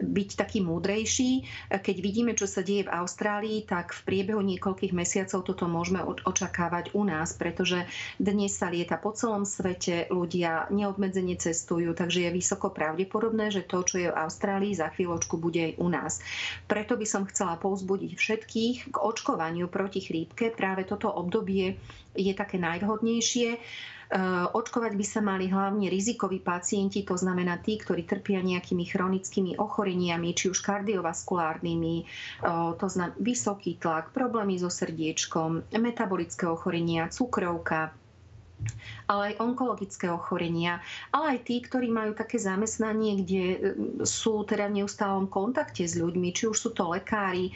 [0.00, 1.44] byť taký múdrejší.
[1.68, 6.94] Keď vidíme, čo sa deje v Austrálii, tak v priebehu niekoľkých mesiacov toto môžeme očakávať
[6.94, 7.84] u nás, pretože
[8.22, 13.82] dnes sa lieta po celom svete, ľudia neobmedzene cestujú, takže je vysoko pravdepodobné, že to,
[13.82, 16.22] čo je v Austrálii, za chvíľočku bude aj u nás.
[16.70, 20.54] Preto by som chcela povzbudiť všetkých k očkovaniu proti chrípke.
[20.54, 21.74] Práve toto obdobie
[22.14, 23.58] je také najvhodnejšie.
[24.10, 24.18] Eh,
[24.50, 30.34] očkovať by sa mali hlavne rizikoví pacienti, to znamená tí, ktorí trpia nejakými chronickými ochoreniami,
[30.34, 37.94] či už kardiovaskulárnymi, eh, to znamená vysoký tlak, problémy so srdiečkom, metabolické ochorenia, cukrovka,
[39.10, 40.78] ale aj onkologické ochorenia,
[41.10, 43.56] ale aj tí, ktorí majú také zamestnanie, kde e,
[44.06, 47.52] sú teda v neustálom kontakte s ľuďmi, či už sú to lekári, e,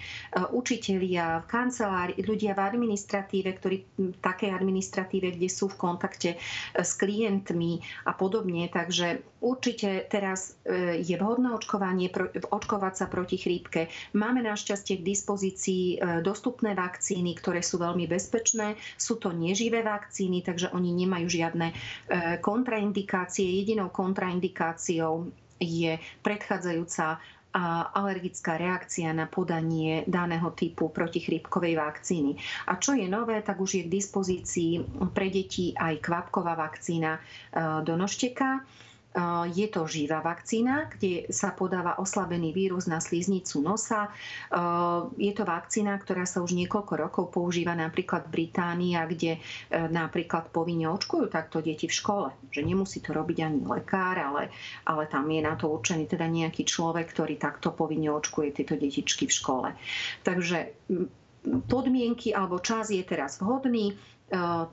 [0.51, 4.19] učitelia, kancelári, ľudia v administratíve, ktorí v
[4.51, 6.39] administratíve, kde sú v kontakte e,
[6.83, 7.79] s klientmi
[8.11, 8.67] a podobne.
[8.67, 10.57] Takže určite teraz
[10.97, 12.09] je vhodné očkovanie,
[12.49, 13.93] očkovať sa proti chrípke.
[14.17, 15.85] Máme našťastie k dispozícii
[16.25, 18.81] dostupné vakcíny, ktoré sú veľmi bezpečné.
[18.97, 21.75] Sú to neživé vakcíny, takže oni nemajú žiadne e,
[22.39, 23.45] kontraindikácie.
[23.45, 25.29] Jedinou kontraindikáciou
[25.59, 27.19] je predchádzajúca
[27.55, 32.35] a alergická reakcia na podanie daného typu protichrípkovej vakcíny.
[32.67, 34.73] A čo je nové, tak už je k dispozícii
[35.15, 37.21] pre deti aj kvapková vakcína e,
[37.87, 38.94] do nošteka Eh,
[39.55, 44.11] je to živá vakcína, kde sa podáva oslabený vírus na sliznicu nosa.
[45.15, 49.41] Je to vakcína, ktorá sa už niekoľko rokov používa napríklad v Británii, kde eh,
[49.87, 52.29] napríklad povinne očkujú takto deti v škole.
[52.51, 54.51] Že nemusí to robiť ani lekár, ale,
[54.83, 59.31] ale tam je na to určený teda nejaký človek, ktorý takto povinne očkuje tieto detičky
[59.31, 59.69] v škole.
[60.27, 60.75] Takže
[61.71, 64.24] podmienky alebo čas je teraz vhodný E,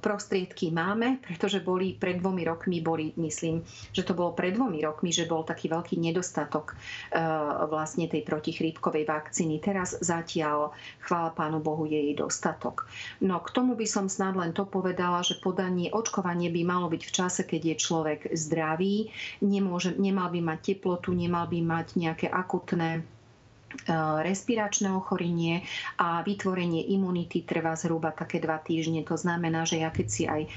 [0.01, 3.61] prostriedky máme, pretože boli pred dvomi rokmi, boli, myslím,
[3.93, 6.75] že to bolo pred dvomi rokmi, že bol taký veľký nedostatok e,
[7.69, 9.61] vlastne tej protichrípkovej vakcíny.
[9.61, 10.73] Teraz zatiaľ,
[11.05, 12.89] chvála Pánu Bohu, je jej dostatok.
[13.21, 17.01] No k tomu by som snad len to povedala, že podanie, očkovanie by malo byť
[17.05, 22.27] v čase, keď je človek zdravý, nemôže, nemal by mať teplotu, nemal by mať nejaké
[22.27, 23.20] akutné E,
[24.21, 25.63] respiračné ochorenie
[25.97, 29.03] a vytvorenie imunity trvá zhruba také dva týždne.
[29.07, 30.49] To znamená, že ja keď si aj e,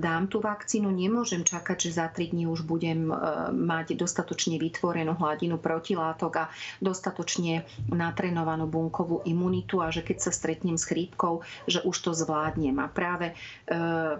[0.00, 3.14] dám tú vakcínu, nemôžem čakať, že za tri dní už budem e,
[3.52, 6.44] mať dostatočne vytvorenú hladinu protilátok a
[6.80, 12.76] dostatočne natrenovanú bunkovú imunitu a že keď sa stretnem s chrípkou, že už to zvládnem.
[12.80, 13.36] A práve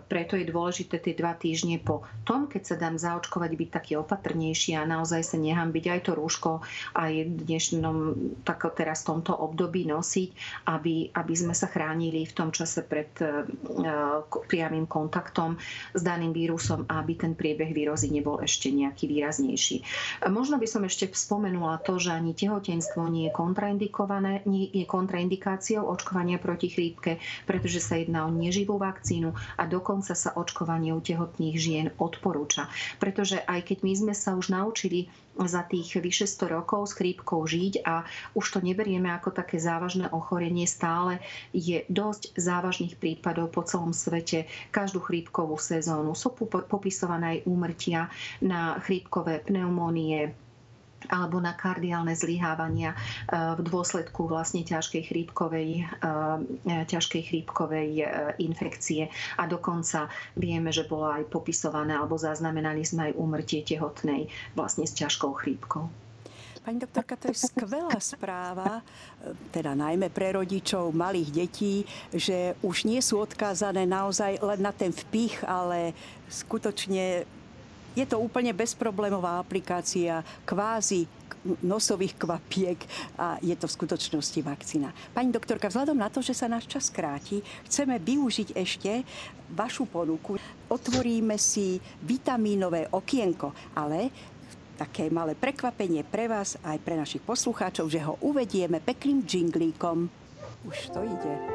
[0.09, 4.77] preto je dôležité tie dva týždne po tom, keď sa dám zaočkovať, byť taký opatrnejší
[4.79, 6.51] a naozaj sa nechám byť aj to rúško
[6.97, 7.97] aj v dnešnom
[8.47, 10.31] tak teraz v tomto období nosiť,
[10.73, 13.45] aby, aby sme sa chránili v tom čase pred uh,
[14.49, 15.61] priamým kontaktom
[15.93, 19.77] s daným vírusom aby ten priebeh výrozy nebol ešte nejaký výraznejší.
[20.31, 25.85] Možno by som ešte spomenula to, že ani tehotenstvo nie je kontraindikované, nie je kontraindikáciou
[25.85, 27.19] očkovania proti chrípke,
[27.49, 32.71] pretože sa jedná o neživú vakcínu a dokonca sa očkovanie u tehotných žien odporúča.
[33.03, 35.11] Pretože aj keď my sme sa už naučili
[35.43, 38.07] za tých vyše 100 rokov s chrípkou žiť a
[38.39, 40.67] už to neberieme ako také závažné ochorenie.
[40.71, 41.19] Stále
[41.51, 44.47] je dosť závažných prípadov po celom svete.
[44.71, 46.31] Každú chrípkovú sezónu sú
[46.71, 48.07] popisované aj úmrtia
[48.39, 50.44] na chrípkové pneumónie,
[51.09, 52.97] alebo na kardiálne zlyhávania e,
[53.57, 58.05] v dôsledku vlastne ťažkej chrípkovej, e, ťažkej chrípkovej e,
[58.41, 59.11] infekcie.
[59.41, 64.97] A dokonca vieme, že bolo aj popisované, alebo zaznamenali sme aj úmrtie tehotnej vlastne s
[64.97, 66.05] ťažkou chrípkou.
[66.65, 68.81] Pani doktorka, to je skvelá správa,
[69.53, 74.89] teda najmä pre rodičov malých detí, že už nie sú odkázané naozaj len na ten
[74.89, 75.93] vpich, ale
[76.33, 77.29] skutočne
[77.95, 81.07] je to úplne bezproblémová aplikácia kvázi
[81.61, 82.81] nosových kvapiek
[83.21, 84.91] a je to v skutočnosti vakcína.
[85.13, 89.05] Pani doktorka, vzhľadom na to, že sa náš čas kráti, chceme využiť ešte
[89.53, 90.41] vašu ponuku.
[90.73, 94.09] Otvoríme si vitamínové okienko, ale
[94.75, 100.11] také malé prekvapenie pre vás aj pre našich poslucháčov, že ho uvedieme pekným džinglíkom.
[100.65, 101.54] Už to ide.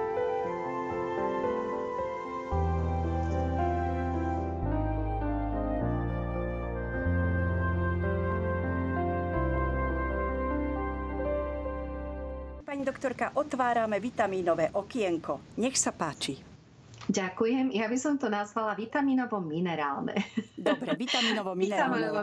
[12.89, 15.61] Doktorka, otvárame vitamínové okienko.
[15.61, 16.41] Nech sa páči.
[17.09, 17.73] Ďakujem.
[17.73, 20.13] Ja by som to nazvala vitamínovo-minerálne.
[20.57, 22.13] Dobre, vitamínovo-minerálne.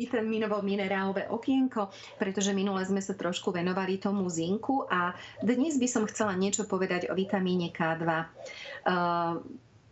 [0.00, 5.12] Vitamínovo-minerálové okienko, pretože minule sme sa trošku venovali tomu zinku a
[5.44, 8.04] dnes by som chcela niečo povedať o vitamíne K2.
[8.88, 9.44] Uh,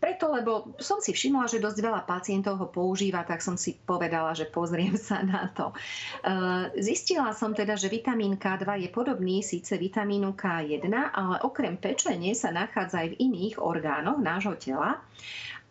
[0.07, 4.39] preto, lebo som si všimla, že dosť veľa pacientov ho používa, tak som si povedala,
[4.39, 5.75] že pozriem sa na to.
[5.75, 12.39] E, zistila som teda, že vitamín K2 je podobný síce vitamínu K1, ale okrem pečenie
[12.39, 15.03] sa nachádza aj v iných orgánoch nášho tela.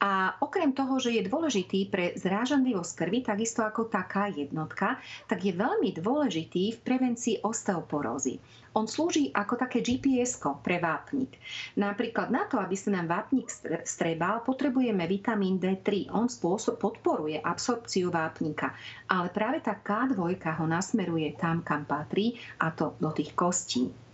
[0.03, 4.99] A okrem toho, že je dôležitý pre zrážanlivosť krvi, takisto ako taká jednotka,
[5.31, 8.43] tak je veľmi dôležitý v prevencii osteoporózy.
[8.75, 11.39] On slúži ako také gps pre vápnik.
[11.79, 13.47] Napríklad na to, aby sa nám vápnik
[13.87, 16.11] strebal, potrebujeme vitamín D3.
[16.11, 18.75] On spôsob podporuje absorpciu vápnika.
[19.07, 24.04] Ale práve tá K2 ho nasmeruje tam, kam patrí, a to do tých kostí.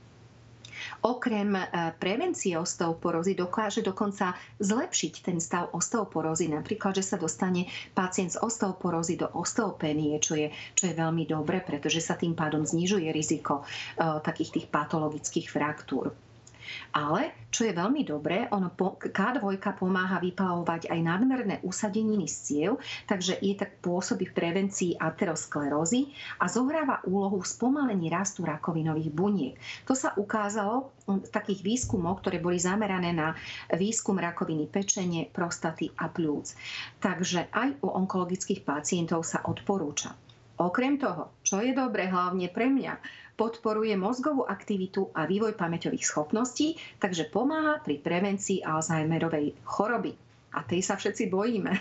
[1.01, 1.65] Okrem e,
[1.97, 6.45] prevencie osteoporózy dokáže dokonca zlepšiť ten stav osteoporózy.
[6.53, 7.65] Napríklad, že sa dostane
[7.97, 12.61] pacient z osteoporózy do osteopénie, čo je, čo je veľmi dobre, pretože sa tým pádom
[12.61, 16.13] znižuje riziko uh, takých tých patologických fraktúr.
[16.91, 19.43] Ale, čo je veľmi dobré, ono K2
[19.75, 22.71] pomáha vyplavovať aj nadmerné usadeniny z ciev,
[23.07, 29.55] takže je tak pôsobí v prevencii aterosklerózy a zohráva úlohu v spomalení rastu rakovinových buniek.
[29.87, 33.35] To sa ukázalo v takých výskumoch, ktoré boli zamerané na
[33.73, 36.55] výskum rakoviny pečenie, prostaty a pľúc.
[37.03, 40.30] Takže aj u onkologických pacientov sa odporúča.
[40.61, 43.01] Okrem toho, čo je dobre hlavne pre mňa,
[43.33, 50.13] podporuje mozgovú aktivitu a vývoj pamäťových schopností, takže pomáha pri prevencii Alzheimerovej choroby.
[50.53, 51.73] A tej sa všetci bojíme.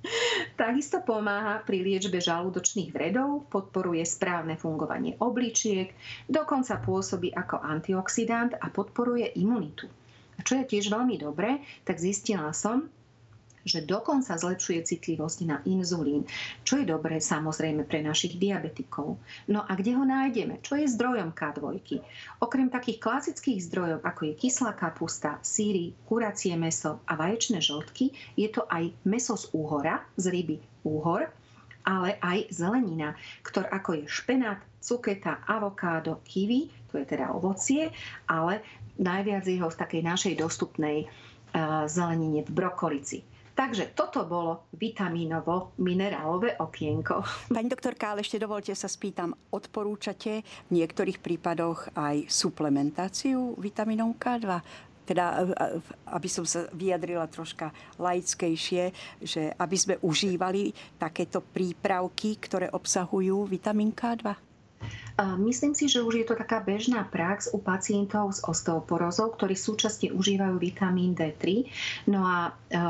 [0.56, 5.92] Takisto pomáha pri liečbe žalúdočných vredov, podporuje správne fungovanie obličiek,
[6.24, 9.92] dokonca pôsobí ako antioxidant a podporuje imunitu.
[10.40, 12.88] A čo je tiež veľmi dobré, tak zistila som,
[13.62, 16.26] že dokonca zlepšuje citlivosť na inzulín,
[16.66, 19.18] čo je dobré samozrejme pre našich diabetikov.
[19.46, 20.58] No a kde ho nájdeme?
[20.62, 21.78] Čo je zdrojom K2?
[22.42, 28.48] Okrem takých klasických zdrojov, ako je kyslá kapusta, síry, kuracie meso a vaječné žltky, je
[28.50, 31.30] to aj meso z úhora, z ryby úhor,
[31.82, 37.90] ale aj zelenina, ktorá ako je špenát, cuketa, avokádo, kiwi, to je teda ovocie,
[38.26, 38.62] ale
[38.98, 41.06] najviac jeho v takej našej dostupnej
[41.86, 43.22] zelenine v brokolici.
[43.62, 47.22] Takže toto bolo vitamínovo-minerálové okienko.
[47.54, 54.82] Pani doktorka, ale ešte dovolte sa spýtam, odporúčate v niektorých prípadoch aj suplementáciu vitamínom K2?
[55.02, 55.50] teda
[56.14, 63.90] aby som sa vyjadrila troška laickejšie, že aby sme užívali takéto prípravky, ktoré obsahujú vitamín
[63.90, 64.51] K2?
[65.22, 70.08] Myslím si, že už je to taká bežná prax u pacientov s osteoporózou, ktorí súčasne
[70.10, 71.68] užívajú vitamín D3.
[72.08, 72.80] No a e,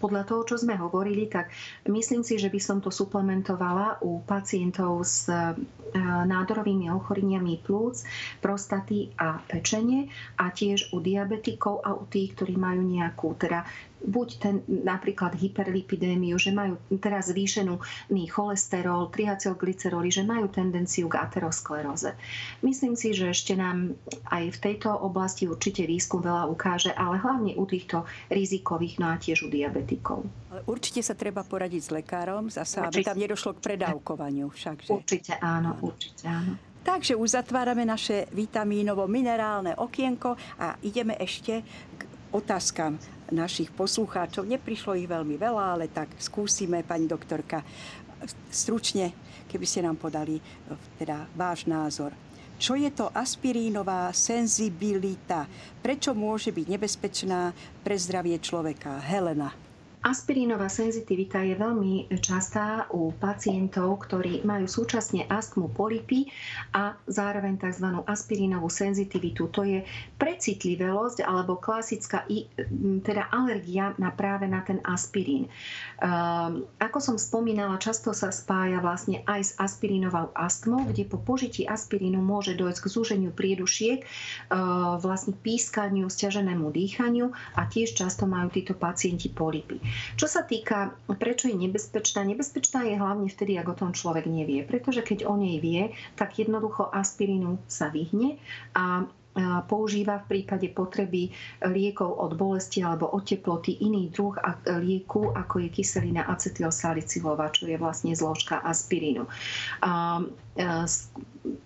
[0.00, 1.52] podľa toho, čo sme hovorili, tak
[1.86, 5.54] myslím si, že by som to suplementovala u pacientov s e,
[6.00, 8.00] nádorovými ochoreniami plúc,
[8.40, 10.08] prostaty a pečenie
[10.40, 13.68] a tiež u diabetikov a u tých, ktorí majú nejakú teda
[14.02, 22.18] buď ten napríklad hyperlipidémiu, že majú teraz zvýšený cholesterol, triacylglyceroly, že majú tendenciu k ateroskleróze.
[22.60, 23.94] Myslím si, že ešte nám
[24.28, 29.16] aj v tejto oblasti určite výskum veľa ukáže, ale hlavne u týchto rizikových, no a
[29.16, 30.26] tiež u diabetikov.
[30.68, 34.76] Určite sa treba poradiť s lekárom, zasa, aby tam nedošlo k predávkovaniu však.
[34.84, 34.90] Že?
[34.92, 36.54] Určite áno, určite áno.
[36.82, 41.62] Takže uzatvárame naše vitamínovo-minerálne okienko a ideme ešte
[41.94, 42.00] k
[42.32, 42.96] otázkam
[43.32, 44.48] našich poslucháčov.
[44.48, 47.64] Neprišlo ich veľmi veľa, ale tak skúsime, pani doktorka,
[48.52, 49.12] stručne,
[49.48, 50.40] keby ste nám podali
[51.00, 52.12] teda váš názor.
[52.62, 55.50] Čo je to aspirínová senzibilita?
[55.82, 57.50] Prečo môže byť nebezpečná
[57.82, 59.02] pre zdravie človeka?
[59.02, 59.71] Helena.
[60.02, 66.26] Aspirínová senzitivita je veľmi častá u pacientov, ktorí majú súčasne astmu polipy
[66.74, 68.02] a zároveň tzv.
[68.10, 69.46] aspirínovú senzitivitu.
[69.54, 69.86] To je
[70.18, 72.26] precitlivosť alebo klasická
[73.06, 75.46] teda alergia na práve na ten aspirín.
[76.02, 81.62] Ehm, ako som spomínala, často sa spája vlastne aj s aspirínovou astmou, kde po požití
[81.62, 88.50] aspirínu môže dojsť k zúženiu priedušiek, ehm, vlastne pískaniu, stiaženému dýchaniu a tiež často majú
[88.50, 89.91] títo pacienti polipy.
[90.16, 94.64] Čo sa týka, prečo je nebezpečná, nebezpečná je hlavne vtedy, ak o tom človek nevie.
[94.64, 98.36] Pretože keď o nej vie, tak jednoducho aspirínu sa vyhne
[98.76, 99.06] a
[99.64, 101.32] používa v prípade potreby
[101.64, 104.36] liekov od bolesti alebo od teploty iný druh
[104.84, 109.24] lieku, ako je kyselina acetylsalicylová, čo je vlastne zložka aspirínu.
[109.80, 110.20] A,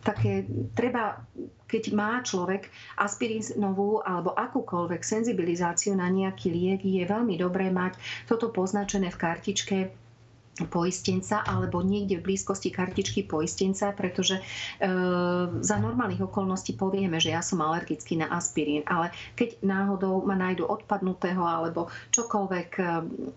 [0.06, 0.46] také
[0.78, 1.18] treba
[1.66, 7.98] keď má človek aspirínovú alebo akúkoľvek senzibilizáciu na nejaký liek, je veľmi dobré mať
[8.30, 9.78] toto poznačené v kartičke
[10.64, 14.42] poistenca alebo niekde v blízkosti kartičky poistenca, pretože e,
[15.60, 20.64] za normálnych okolností povieme, že ja som alergický na aspirín, ale keď náhodou ma nájdu
[20.64, 22.84] odpadnutého alebo čokoľvek, e,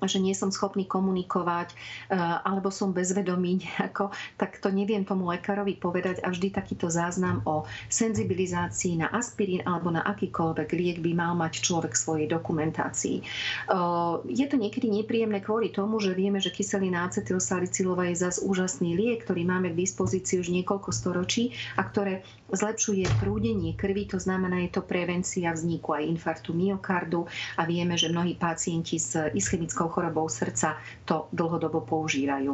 [0.08, 2.16] že nie som schopný komunikovať e,
[2.48, 7.68] alebo som bezvedomý nejako, tak to neviem tomu lekárovi povedať a vždy takýto záznam o
[7.92, 13.18] senzibilizácii na aspirín alebo na akýkoľvek liek by mal mať človek v svojej dokumentácii.
[13.20, 13.24] E,
[14.24, 19.26] je to niekedy nepríjemné kvôli tomu, že vieme, že kyselina acetylsalicylová je zase úžasný liek,
[19.26, 22.22] ktorý máme k dispozícii už niekoľko storočí a ktoré
[22.54, 27.26] zlepšuje prúdenie krvi, to znamená, je to prevencia vzniku aj infarktu myokardu
[27.58, 30.78] a vieme, že mnohí pacienti s ischemickou chorobou srdca
[31.10, 32.54] to dlhodobo používajú.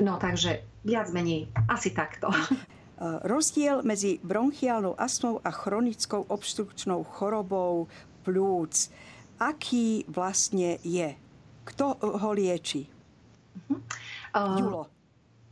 [0.00, 2.30] No takže viac menej asi takto.
[3.28, 7.92] Rozdiel medzi bronchiálnou astmou a chronickou obštrukčnou chorobou
[8.24, 8.88] plúc,
[9.36, 11.12] aký vlastne je?
[11.68, 12.95] Kto ho lieči?
[13.70, 14.82] Uh, Julo.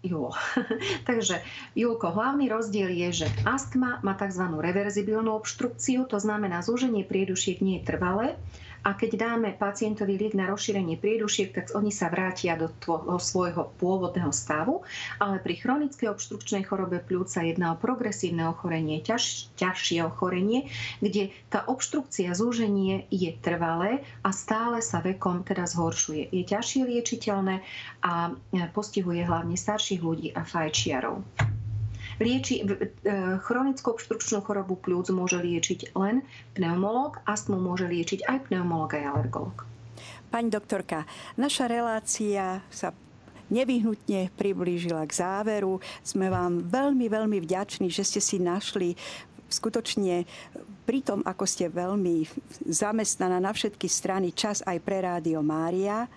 [0.04, 0.32] Julo.
[1.08, 1.40] Takže,
[1.72, 4.44] Julko, hlavný rozdiel je, že astma má tzv.
[4.60, 8.36] reverzibilnú obštrukciu, to znamená, zúženie priedušiek nie je trvalé,
[8.84, 13.72] a keď dáme pacientovi liek na rozšírenie priedušiek, tak oni sa vrátia do toho svojho
[13.80, 14.84] pôvodného stavu,
[15.16, 20.68] ale pri chronickej obštrukčnej chorobe pľúca jedná o progresívne ochorenie, ťaž, ťažšie ochorenie,
[21.00, 26.28] kde tá obštrukcia, zúženie je trvalé a stále sa vekom teda zhoršuje.
[26.28, 27.64] Je ťažšie liečiteľné
[28.04, 28.36] a
[28.76, 31.24] postihuje hlavne starších ľudí a fajčiarov.
[32.22, 32.66] Lieči, e,
[33.42, 36.22] chronickú obštrukčnú chorobu pľúc môže liečiť len
[36.54, 39.56] pneumolog, astmu môže liečiť aj pneumolog aj alergolog.
[40.30, 41.06] Pani doktorka,
[41.38, 42.90] naša relácia sa
[43.52, 45.78] nevyhnutne priblížila k záveru.
[46.02, 48.98] Sme vám veľmi, veľmi vďační, že ste si našli
[49.46, 50.26] skutočne
[50.84, 52.26] pri tom, ako ste veľmi
[52.66, 56.10] zamestnaná na všetky strany, čas aj pre Rádio Mária.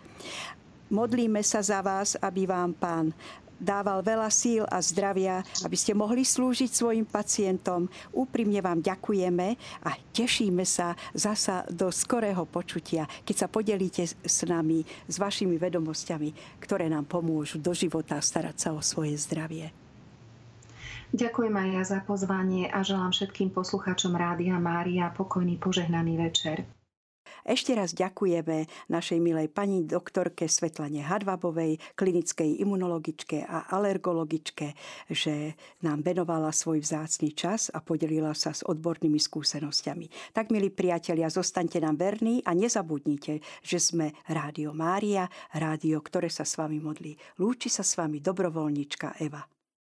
[0.88, 3.12] Modlíme sa za vás, aby vám pán
[3.58, 7.89] dával veľa síl a zdravia, aby ste mohli slúžiť svojim pacientom.
[8.14, 9.47] Úprimne vám ďakujeme
[9.84, 16.62] a tešíme sa zasa do skorého počutia, keď sa podelíte s nami, s vašimi vedomosťami,
[16.62, 19.74] ktoré nám pomôžu do života starať sa o svoje zdravie.
[21.08, 26.68] Ďakujem aj ja za pozvanie a želám všetkým poslucháčom Rádia Mária pokojný požehnaný večer.
[27.44, 34.76] Ešte raz ďakujeme našej milej pani doktorke Svetlane Hadvabovej, klinickej imunologičke a alergologičke,
[35.12, 40.36] že nám venovala svoj vzácný čas a podelila sa s odbornými skúsenosťami.
[40.36, 46.46] Tak, milí priatelia, zostaňte nám verní a nezabudnite, že sme Rádio Mária, rádio, ktoré sa
[46.46, 47.18] s vami modlí.
[47.42, 49.57] Lúči sa s vami dobrovoľníčka Eva.